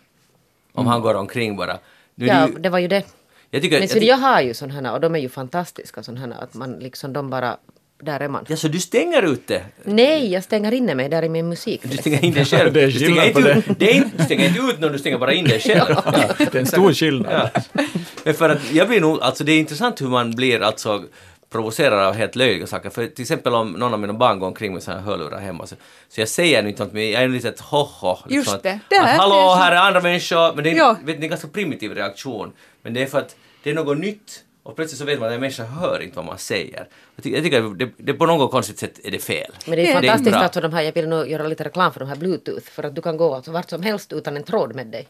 [0.72, 1.78] Om han går omkring bara.
[2.14, 3.04] Nu Ja, det ju, det var ju det.
[3.50, 6.02] jag tycker, Men jag tycker, jag har ju sådana här och de är ju fantastiska
[6.02, 7.56] sådana här att man liksom de bara,
[8.02, 8.44] där är man.
[8.48, 9.62] ja, så du stänger ute?
[9.84, 11.80] Nej, jag stänger inne mig där i min musik.
[11.84, 12.72] Du stänger in dig själv.
[12.72, 14.80] Det är du, stänger skillnad inte på ut, det är inte, du stänger inte ut
[14.80, 15.80] någon, du stänger bara in dig själv.
[16.04, 17.50] Ja, det är en stor skillnad.
[17.54, 17.82] Ja.
[18.24, 21.04] Men för att jag blir nog, alltså det är intressant hur man blir alltså
[21.50, 22.90] provocerad av helt löjliga saker.
[22.90, 25.66] För till exempel om någon av mina barn går omkring med såna här hörlurar hemma
[25.66, 25.74] så,
[26.08, 28.16] så jag säger inte något, men jag är lite ett ho-ho.
[28.16, 28.78] liksom Just att, det.
[28.88, 30.54] Det här- att, Hallå, det är så- här är andra människor.
[30.54, 30.96] Men det är, Ja.
[31.04, 32.52] vet, ni, en ganska primitiv reaktion.
[32.82, 34.42] Men det är för att det är något nytt.
[34.66, 36.88] Och plötsligt så vet man att en människa hör inte vad man säger.
[37.16, 39.52] Jag tycker, jag tycker att det, det, på något konstigt sätt är det fel.
[39.66, 40.40] Men det är Det är fantastiskt bra.
[40.40, 42.94] alltså de här, jag vill nog göra lite reklam för de här bluetooth för att
[42.94, 45.08] du kan gå vart som helst utan en tråd med dig.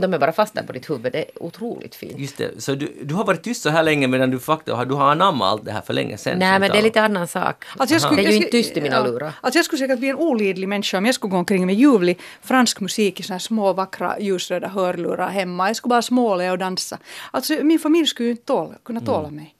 [0.00, 1.12] De är bara fast där på ditt huvud.
[1.12, 2.18] Det är otroligt fint.
[2.18, 4.84] Just det, så du, du har varit tyst så här länge medan du faktiskt har,
[4.84, 6.38] du har anammat allt det här för länge sedan.
[6.38, 7.64] Nej, men det är lite annan sak.
[7.76, 9.06] Alltså jag skulle, det är ju inte tyst i mina ja.
[9.06, 9.32] lurar.
[9.40, 12.18] Alltså jag skulle säkert bli en olidlig människa om jag skulle gå omkring med ljuvlig
[12.42, 15.68] fransk musik i såna här små vackra ljusröda hörlurar hemma.
[15.68, 16.98] Jag skulle bara småle och dansa.
[17.30, 19.54] Alltså min familj skulle ju inte tåla, kunna tåla mig.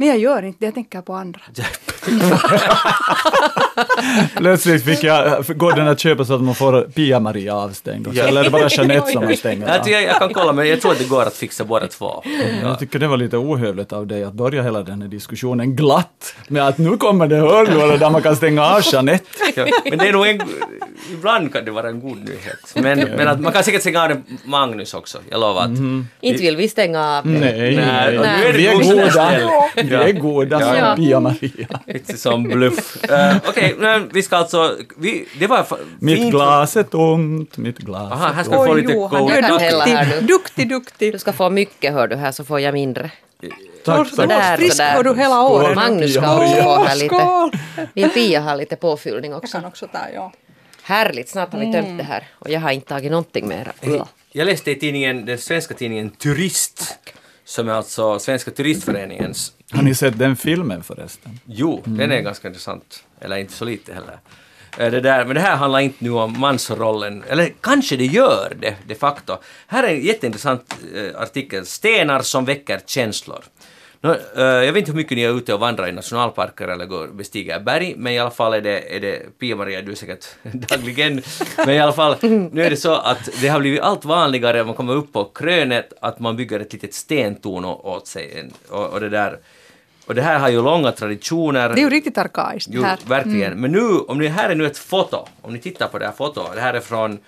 [0.00, 1.40] Men jag gör inte det, jag tänker på andra.
[4.36, 8.18] Plötsligt fick jag, går den att köpa så att man får Pia-Maria avstängd också.
[8.18, 8.26] Ja.
[8.26, 9.84] Eller är det bara Jeanette som man stänger Jag, av?
[9.84, 12.22] tycker, jag kan kolla, men jag tror att det går att fixa båda två.
[12.62, 16.34] Jag tycker det var lite ohövligt av dig att börja hela den här diskussionen glatt
[16.48, 19.24] med att nu kommer det hörlurar där man kan stänga av Jeanette.
[19.56, 20.40] Ja, men det är nog en,
[21.12, 22.72] ibland kan det vara en god nyhet.
[22.74, 25.70] Men, men att man kan säkert stänga av det Magnus också, jag lovar att...
[26.20, 27.30] Inte vill vi stänga av det.
[27.30, 29.30] Nej, Nej, nej, vi är goda.
[29.74, 30.96] Vi är goda som Ja.
[30.96, 31.80] Pia-Maria.
[31.86, 32.96] Lite som bluff.
[33.10, 34.76] Uh, Okej, men vi ska alltså...
[34.96, 35.66] Vi, det var
[35.98, 36.30] Mitt fint.
[36.30, 38.64] glas är tomt, mitt glas Aha, här är ska tomt.
[38.64, 41.12] vi få Oj lite Johan, du är duktig, duktig, duktig.
[41.12, 43.10] Du ska få mycket hör du här så får jag mindre.
[43.84, 44.28] Tack, tack.
[44.28, 44.96] där, frisk sådär.
[44.96, 45.74] var du hela året.
[45.76, 47.50] Magnus ska också här lite.
[47.94, 49.52] Vill Pia ha lite påfyllning Jag också?
[49.58, 50.32] kan också ta, ja.
[50.82, 52.28] Härligt, snart har vi tömt det här.
[52.38, 53.72] Och jag har inte tagit någonting mer.
[54.32, 56.98] Jag läste i tidningen, den svenska tidningen Turist,
[57.44, 61.40] som är alltså Svenska turistföreningens Har ni sett den filmen förresten?
[61.44, 63.04] Jo, den är ganska intressant.
[63.20, 64.18] Eller inte så lite heller.
[64.78, 68.52] Eh, det där, men det här handlar inte nu om mansrollen, eller kanske det gör
[68.60, 69.36] det de facto.
[69.66, 73.44] Här är en jätteintressant eh, artikel, Stenar som väcker känslor.
[74.02, 77.06] Eh, jag vet inte hur mycket ni är ute och vandrar i nationalparker eller går
[77.06, 81.22] bestiger berg, men i alla fall är det, är det Pia-Maria, du är säkert dagligen,
[81.56, 82.16] men i alla fall,
[82.52, 85.92] nu är det så att det har blivit allt vanligare, man kommer upp på krönet,
[86.00, 88.50] att man bygger ett litet stentorn åt sig.
[88.68, 89.38] Och, och det där
[90.10, 91.68] och det här har ju långa traditioner.
[91.68, 92.98] Det är ju riktigt arkaiskt Jo, här.
[93.06, 93.60] verkligen.
[93.60, 96.12] Men nu, om det här är nu ett foto, om ni tittar på det här
[96.12, 97.18] fotot, det här är från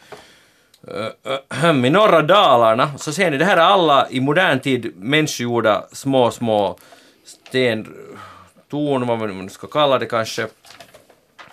[0.89, 4.93] uh, uh, i norra Dalarna, så ser ni, det här är alla i modern tid
[4.97, 6.79] människogjorda små, små
[7.25, 10.47] stentorn, vad man nu ska kalla det kanske.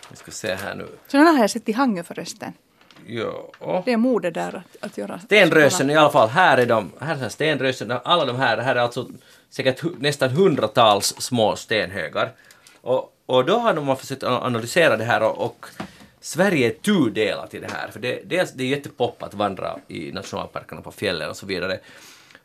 [0.10, 0.88] Vi ska se här nu.
[1.08, 2.54] Sådana har jag sett i Hangö förresten.
[3.08, 3.82] Ja.
[3.86, 5.20] Det är mode där att, att göra.
[5.20, 8.76] Stenrösen i alla fall, här är de, här är stenrösen, alla de här, det här
[8.76, 9.08] är alltså
[9.50, 12.32] säkert nästan hundratals små stenhögar.
[12.82, 15.66] Och, och då har man försökt analysera det här och, och
[16.22, 20.12] Sverige är tudelat i det här, för det, dels det är jättepopp att vandra i
[20.12, 21.80] nationalparkerna på fjällen och så vidare.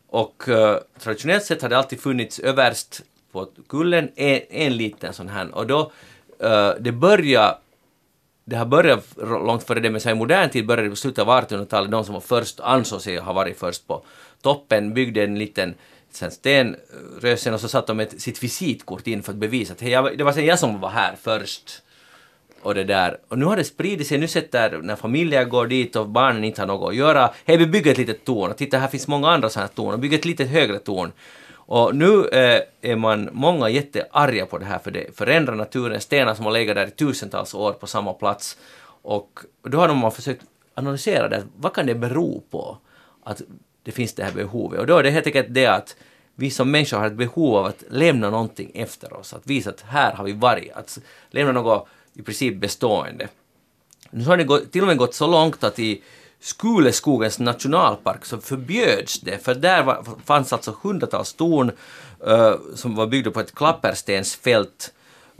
[0.09, 3.03] Och eh, traditionellt sett har det alltid funnits överst
[3.33, 5.93] på kullen en, en liten sån här och då
[6.39, 7.59] eh, det börjar
[8.45, 11.19] det har börjat långt före det, men så i modern tid började det på slutet
[11.19, 14.05] av 1800-talet, de som var först ansåg sig ha varit först på
[14.43, 15.75] toppen, byggde en liten
[16.17, 19.81] sen stenrösen eh, och så satte de med sitt visitkort in för att bevisa att
[19.81, 21.83] hey, jag, det var sen jag som var här först.
[22.63, 23.19] Och det där.
[23.29, 26.63] Och nu har det spridit sig, nu sätter när familjer går dit och barnen inte
[26.63, 29.31] har något att göra, hej vi bygger ett litet torn, och titta här finns många
[29.31, 31.13] andra sådana här torn, och bygger ett litet högre torn.
[31.67, 36.35] Och nu eh, är man många jättearga på det här för det förändrar naturen, stenar
[36.35, 38.59] som har legat där i tusentals år på samma plats.
[39.03, 40.43] Och då har man försökt
[40.75, 42.79] analysera det, vad kan det bero på
[43.25, 43.43] att
[43.85, 44.81] det finns det här behovet?
[44.81, 45.97] Och då är det helt enkelt det att
[46.35, 49.81] vi som människor har ett behov av att lämna någonting efter oss, att visa att
[49.81, 50.99] här har vi varit, att
[51.31, 53.29] lämna något i princip bestående.
[54.11, 56.03] Nu har det gått, till och med gått så långt att i
[56.41, 61.73] Skuleskogens nationalpark så förbjöds det, för där var, fanns alltså hundratals torn
[62.29, 64.93] uh, som var byggda på ett klapperstensfält.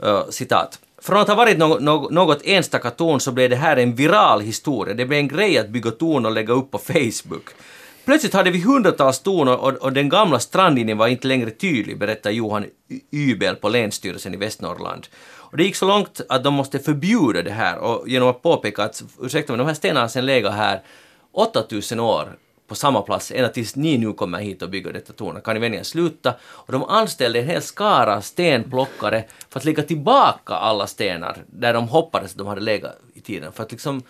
[0.03, 0.79] Uh, citat.
[1.01, 4.41] Från att ha varit no no något enstaka torn så blev det här en viral
[4.41, 4.93] historia.
[4.93, 7.49] Det blev en grej att bygga torn och lägga upp på Facebook.
[8.05, 12.31] Plötsligt hade vi hundratals torn och, och den gamla strandlinjen var inte längre tydlig, berättar
[12.31, 12.65] Johan
[13.11, 15.07] Ybel på Länsstyrelsen i Västnorrland.
[15.33, 18.83] Och det gick så långt att de måste förbjuda det här och genom att påpeka
[18.83, 20.81] att, ursäkta mig, de här stenarna har sedan legat här
[21.33, 22.37] 8000 år
[22.67, 25.41] på samma plats ända tills ni nu kommer hit och bygger detta torn.
[25.41, 26.33] Kan ni vänligen sluta?
[26.43, 31.87] Och de anställde en hel skara stenplockare för att lägga tillbaka alla stenar där de
[31.87, 33.51] hoppades att de hade legat i tiden.
[33.51, 34.03] För att liksom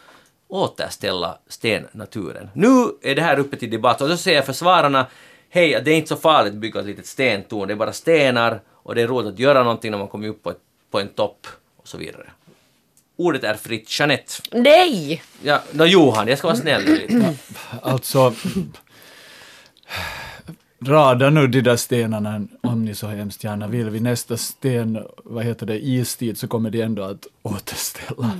[0.55, 2.49] återställa stennaturen.
[2.53, 5.07] Nu är det här uppe till debatt och då säger försvararna
[5.49, 8.61] hej, det är inte så farligt att bygga ett litet stentorn, det är bara stenar
[8.71, 10.59] och det är roligt att göra någonting när man kommer upp på, ett,
[10.91, 11.47] på en topp
[11.77, 12.29] och så vidare.
[13.17, 13.99] Ordet är fritt.
[13.99, 14.33] Jeanette.
[14.51, 15.23] Nej!
[15.41, 17.35] Ja, no, Johan, jag ska vara snäll lite.
[17.81, 18.33] Alltså,
[20.81, 23.89] rada nu de där stenarna om ni så hemskt gärna vill.
[23.89, 28.31] Vid nästa sten, vad heter det, istid, så kommer de ändå att återställa.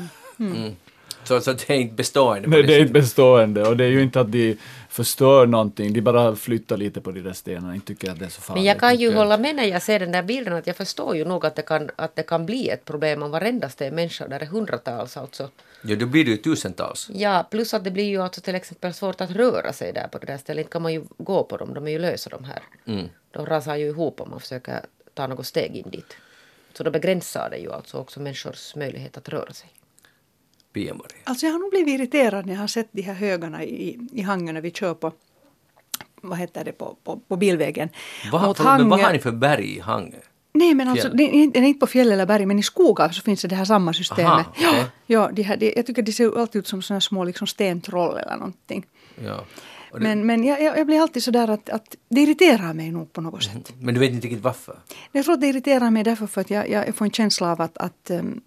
[1.26, 2.47] Så, så det är inte bestående.
[2.47, 4.57] Nej, det är inte bestående och det är ju inte att de
[4.89, 8.26] förstör någonting, de bara flyttar lite på de där stenarna, inte tycker jag att det
[8.26, 8.61] är så farligt.
[8.61, 11.15] Men jag kan ju hålla med när jag ser den där bilden att jag förstår
[11.15, 14.28] ju nog att det kan, att det kan bli ett problem om varenda sten människa
[14.28, 15.49] där är hundratals alltså.
[15.82, 17.09] Ja, då blir det ju tusentals.
[17.13, 20.17] Ja, plus att det blir ju alltså till exempel svårt att röra sig där på
[20.17, 20.61] det där stället.
[20.61, 22.63] Inte kan man ju gå på dem, de är ju lösa de här.
[23.32, 24.80] De rasar ju ihop om man försöker
[25.13, 26.17] ta något steg in dit.
[26.73, 29.69] Så då begränsar det ju alltså också människors möjlighet att röra sig.
[30.76, 31.17] Pia-Maria.
[31.23, 34.21] Alltså jag har nog blivit irriterad när jag har sett de här högarna i, i
[34.21, 35.11] Hangö när vi kör på
[36.21, 37.89] vad heter det, på, på, på bilvägen.
[38.32, 39.05] Vad, Mot förlåt, men vad Hangö.
[39.07, 40.17] har ni för berg i Hangö?
[40.53, 42.63] Nej, men alltså, det är inte- det är inte på fjäll eller berg, men i
[42.63, 44.26] skogar så finns det det här samma systemet.
[44.32, 44.65] Aha, okej.
[44.73, 47.47] ja, ja, de här, de, jag tycker de ser alltid ut som såna små liksom
[47.47, 48.86] stentroll eller någonting.
[49.26, 49.43] Ja.
[49.93, 53.21] Det, Men, men jag, jag blir alltid sådär att, att det irriterar mig nog på
[53.21, 53.73] något sätt.
[53.80, 54.80] men du vet inte riktigt varför?
[55.11, 57.61] Jag tror att det irriterar mig därför för att jag, jag får en känsla av
[57.61, 58.41] att, att um,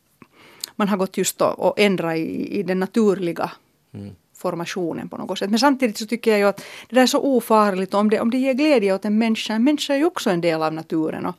[0.79, 3.51] man har gått just och, och ändrat i, i den naturliga
[4.39, 5.51] formationen på något sätt.
[5.51, 6.57] Men samtidigt så tycker jag ju att
[6.89, 7.95] det där är så ofarligt.
[7.95, 10.41] Om det, om det ger glädje åt en människa, en människa är ju också en
[10.41, 11.27] del av naturen.
[11.27, 11.35] Och,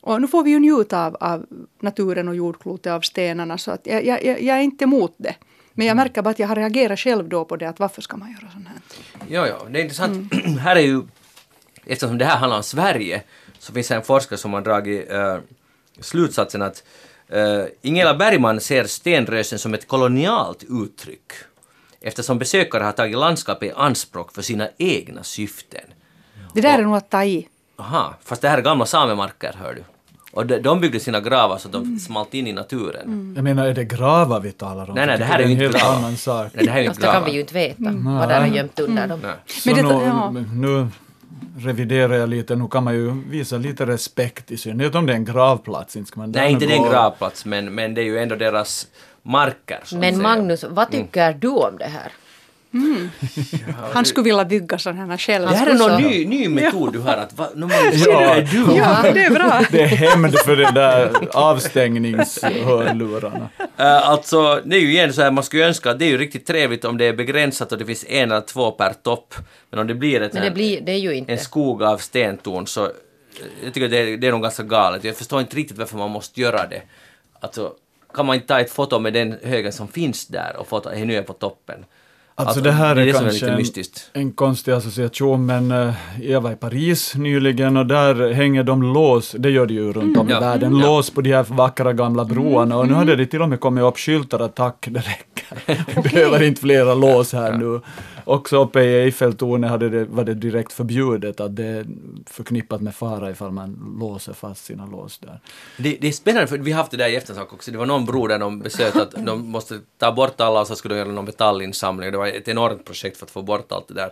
[0.00, 1.46] och nu får vi ju njuta av, av
[1.80, 3.58] naturen och jordklotet, av stenarna.
[3.58, 5.34] Så att jag, jag, jag är inte emot det.
[5.72, 8.16] Men jag märker bara att jag har reagerat själv då på det att varför ska
[8.16, 8.76] man göra sånt här?
[9.28, 10.32] Ja, ja, det är intressant.
[10.32, 10.58] Mm.
[10.66, 11.02] här är ju,
[11.84, 13.22] eftersom det här handlar om Sverige,
[13.58, 15.38] så finns det en forskare som har dragit eh,
[16.00, 16.84] slutsatsen att
[17.32, 21.32] eh, Ingela Bergman ser stenrösen som ett kolonialt uttryck
[22.00, 25.80] eftersom besökare har tagit landskapet i anspråk för sina egna syften.
[26.54, 27.48] Det där är nog att ta i.
[27.76, 29.84] Aha, fast det här är gamla samemarker, hör du.
[30.32, 31.98] Och de, de byggde sina gravar så de Mm.
[31.98, 33.32] smalt in i naturen.
[33.36, 34.94] Jag menar, är det gravar vi talar om?
[34.94, 35.96] Nej, nej, det här är ju en inte helt gravar.
[35.96, 36.48] annan sak.
[36.54, 37.26] Nej, det här är ju inte det kan gravar.
[37.26, 37.82] vi ju inte veta
[38.18, 39.20] vad där är gömt under dem.
[39.22, 39.32] Nej.
[39.46, 40.30] Så Men det- nu, ja.
[40.54, 40.88] nu
[41.58, 45.16] reviderar jag lite, nu kan man ju visa lite respekt i synnerhet om det är
[45.16, 45.96] en gravplats.
[45.96, 48.36] Inte ska man Nej, inte det är en gravplats, men, men det är ju ändå
[48.36, 48.86] deras
[49.22, 49.80] marker.
[49.92, 50.22] Men.
[50.22, 52.12] Magnus, vad tycker du om det här?
[53.92, 55.48] Han skulle vilja bygga sådana här själv.
[55.48, 57.38] Det här är någon ny, ny metod du har att...
[57.38, 58.22] Va, no, Magnus, Ja.
[58.22, 58.34] ja.
[58.34, 58.76] är du?
[58.76, 59.62] Ja, det är bra.
[59.70, 63.48] Det är hämnd för de där avstängningshörlurarna.
[63.60, 63.66] Uh,
[64.10, 66.46] alltså, det är ju igen så här, man skulle önska att det är ju riktigt
[66.46, 69.34] trevligt om det är begränsat och det finns en eller två per topp.
[69.70, 71.32] Men om det blir, ett, Men det, blir, det är ju inte.
[71.32, 72.90] en skog av stentorn så eh,
[73.64, 75.04] jag tycker det är, det är nog ganska galet.
[75.04, 76.82] Jag förstår inte riktigt varför man måste göra det.
[77.40, 77.72] Alltså,
[78.14, 81.16] kan man inte ta ett foto med den högen som finns där och fota, nu
[81.16, 81.84] är på toppen.
[82.46, 83.80] Alltså det här det är, är det är kanske lite
[84.12, 88.82] en, en konstig association, men eh, jag var i Paris nyligen och där hänger de
[88.82, 90.36] lås, det gör de ju runt om Ja.
[90.36, 90.80] i världen, Mm.
[90.86, 93.84] lås på de här vackra gamla broarna och nu hade det till och med kommit
[93.84, 95.24] upp skyltar att tack, det räcker.
[95.66, 97.80] Vi behöver inte flera lås här nu.
[98.24, 101.86] Också uppe i Eiffeltornet hade det, var det direkt förbjudet att det är
[102.26, 105.40] förknippat med fara ifall man låser fast sina lås där.
[105.76, 107.70] Det, det är spännande för vi har haft det där i eftersnack också.
[107.70, 110.76] Det var någon bro där de beslöt att de måste ta bort alla och så
[110.76, 112.12] skulle de göra någon metallinsamling.
[112.12, 114.10] Det var ett enormt projekt för att få bort allt det där.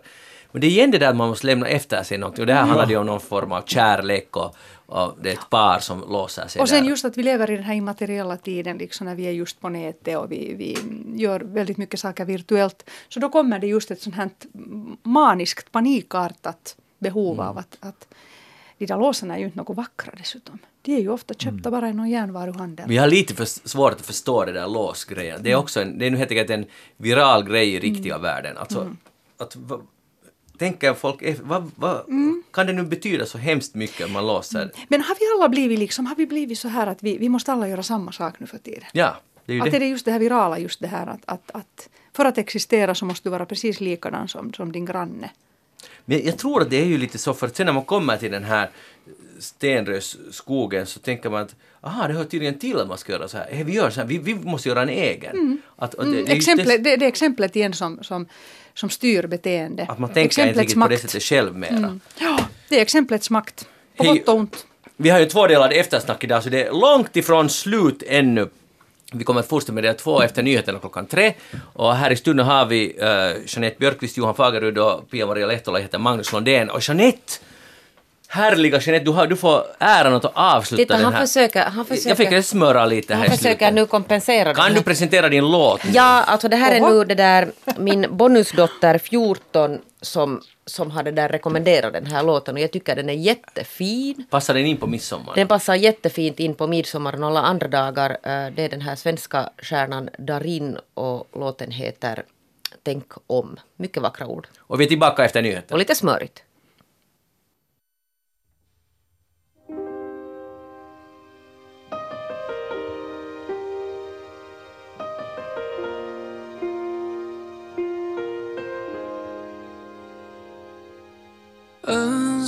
[0.53, 2.55] Men det är igen det där att man måste lämna efter sig någonting och det
[2.55, 4.57] här handlar ju om någon form av kärlek och,
[4.89, 6.91] och det är ett par som låser sig Och sen där.
[6.91, 9.69] just att vi lever i den här immateriella tiden, liksom när vi är just på
[9.69, 10.79] nätet och vi, vi
[11.23, 12.91] gör väldigt mycket saker virtuellt.
[13.09, 14.31] Så då kommer det just ett sånt här
[15.03, 17.47] maniskt, panikartat behov Mm.
[17.49, 18.09] av att, att
[18.79, 20.59] de där låsen är ju inte något vackra dessutom.
[20.83, 22.89] De är ju ofta köpta bara i någon järnvaruhandel.
[22.89, 25.41] Vi har lite för svårt att förstå det där låsgrejen.
[25.43, 26.65] Det är också en, det är nu helt enkelt en
[26.97, 28.57] viral grej i riktiga världen.
[28.59, 28.95] Alltså,
[29.39, 29.81] att, va,
[30.59, 32.05] tänker folk, eff- vad, vad,
[32.53, 34.71] kan det nu betyda så hemskt mycket om man låser?
[34.89, 37.53] Men har vi alla blivit liksom, har vi blivit så här att vi, vi måste
[37.53, 38.85] alla göra samma sak nu för tiden?
[38.93, 39.79] Ja, det är ju Att det.
[39.79, 42.95] det är just det här virala, just det här att, att, att för att existera
[42.95, 45.31] så måste du vara precis likadan som, som din granne.
[46.05, 48.17] Men jag tror att det är ju lite så, för att sen när man kommer
[48.17, 48.71] till den här
[49.39, 53.39] stenrösskogen så tänker man att aha, det hör tydligen till att man ska göra så
[53.39, 53.47] här.
[53.51, 55.63] Hey, vi gör så här, vi, vi måste göra en egen.
[55.77, 58.27] Att, och det, det är just Exemplet, det, det exemplet igen som, som,
[58.79, 59.87] som styr beteende.
[59.89, 61.99] att man tänker inte riktigt på det sättet själv mera.
[62.19, 63.69] Ja, det är exemplets makt.
[63.97, 64.19] På Hej.
[64.19, 64.67] gott och ont.
[64.97, 68.49] Vi har ju två delar eftersnack idag, så det är långt ifrån slut ännu.
[69.13, 71.35] Vi kommer att fortsätta med det två efter nyheterna klockan tre.
[71.73, 75.79] Och här i studion har vi uh, Jeanette Björkqvist, Johan Fagerud och Pia-Maria Lehtola.
[75.79, 76.71] Jag heter Magnus Lundén.
[76.71, 77.33] Och Jeanette!
[78.31, 81.27] Härliga Jeanette, du, har, du får äran att avsluta Titta, den han här.
[81.27, 85.29] försöker, han försöker, Jag fick smöra lite här han försöker nu kompensera Kan du presentera
[85.29, 85.81] din låt?
[85.93, 91.29] Ja, alltså det här är nu det där min bonusdotter 14 som, som hade där
[91.29, 94.27] rekommenderat den här låten och jag tycker den är jättefin.
[94.31, 95.35] Passar den in på midsommar?
[95.35, 98.11] Den passar jättefint in på midsommar och alla andra dagar.
[98.11, 102.23] Eh, Det är den här svenska stjärnan Darin och låten heter
[102.83, 103.57] Tänk om.
[103.77, 104.47] Mycket vackra ord.
[104.61, 105.75] Och vi är tillbaka efter nyheterna.
[105.75, 106.43] Och lite smörigt.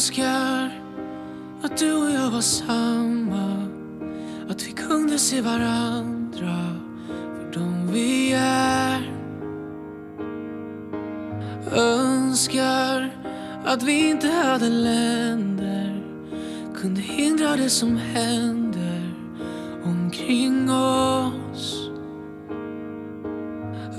[0.01, 0.83] Önskar
[1.63, 3.69] att du och jag var samma.
[4.49, 6.77] Att vi kunde se varandra
[7.09, 9.13] för de vi är.
[11.73, 13.11] Önskar
[13.65, 16.03] att vi inte hade länder
[16.75, 19.15] Kunde hindra det som händer
[19.85, 21.40] omkring oss.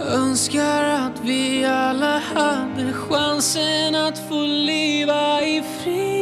[0.09, 6.21] Önskar att vi alla hade chansen att få leva i frid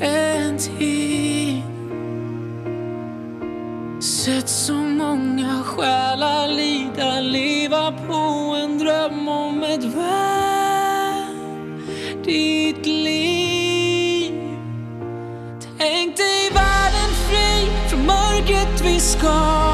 [0.00, 1.62] en tid.
[4.02, 9.84] Sett så många själar lida, leva på en dröm om ett
[12.24, 14.32] värdigt liv.
[15.78, 19.67] Tänk dig världen fri från mörkret vi skapar.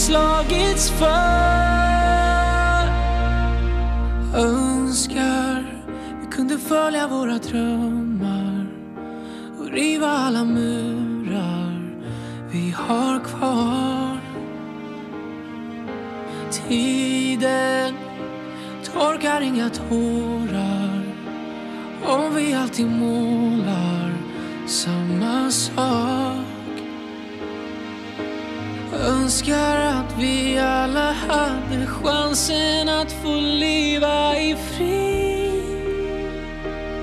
[0.00, 1.80] Slagits för.
[4.34, 5.82] Önskar
[6.20, 8.66] vi kunde följa våra drömmar
[9.58, 11.92] och riva alla murar
[12.50, 14.20] vi har kvar.
[16.50, 17.94] Tiden
[18.84, 21.02] torkar inga tårar
[22.06, 24.12] om vi alltid målar
[24.66, 26.49] samma sak.
[29.00, 35.20] Önskar att vi alla hade chansen att få leva i frid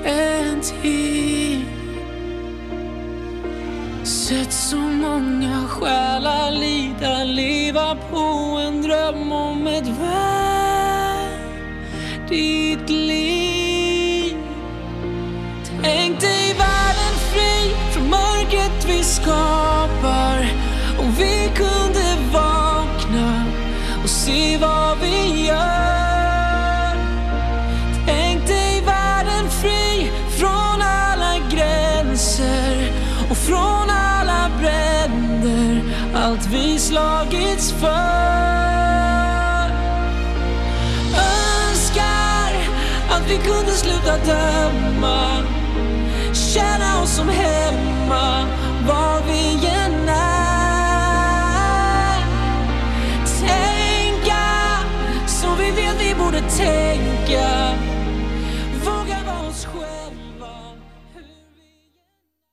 [0.08, 1.66] en tid.
[4.04, 9.88] Sett så många själar lida, leva på en dröm om ett
[12.30, 14.38] värdigt liv.
[15.84, 20.37] Tänk dig världen fri från mörkret vi skapar.
[44.28, 45.44] bedöma
[46.34, 48.48] Känna oss som hemma
[48.88, 50.98] var vi än är.
[53.40, 54.48] Tänka
[55.28, 57.67] som vi vet vi borde tänka.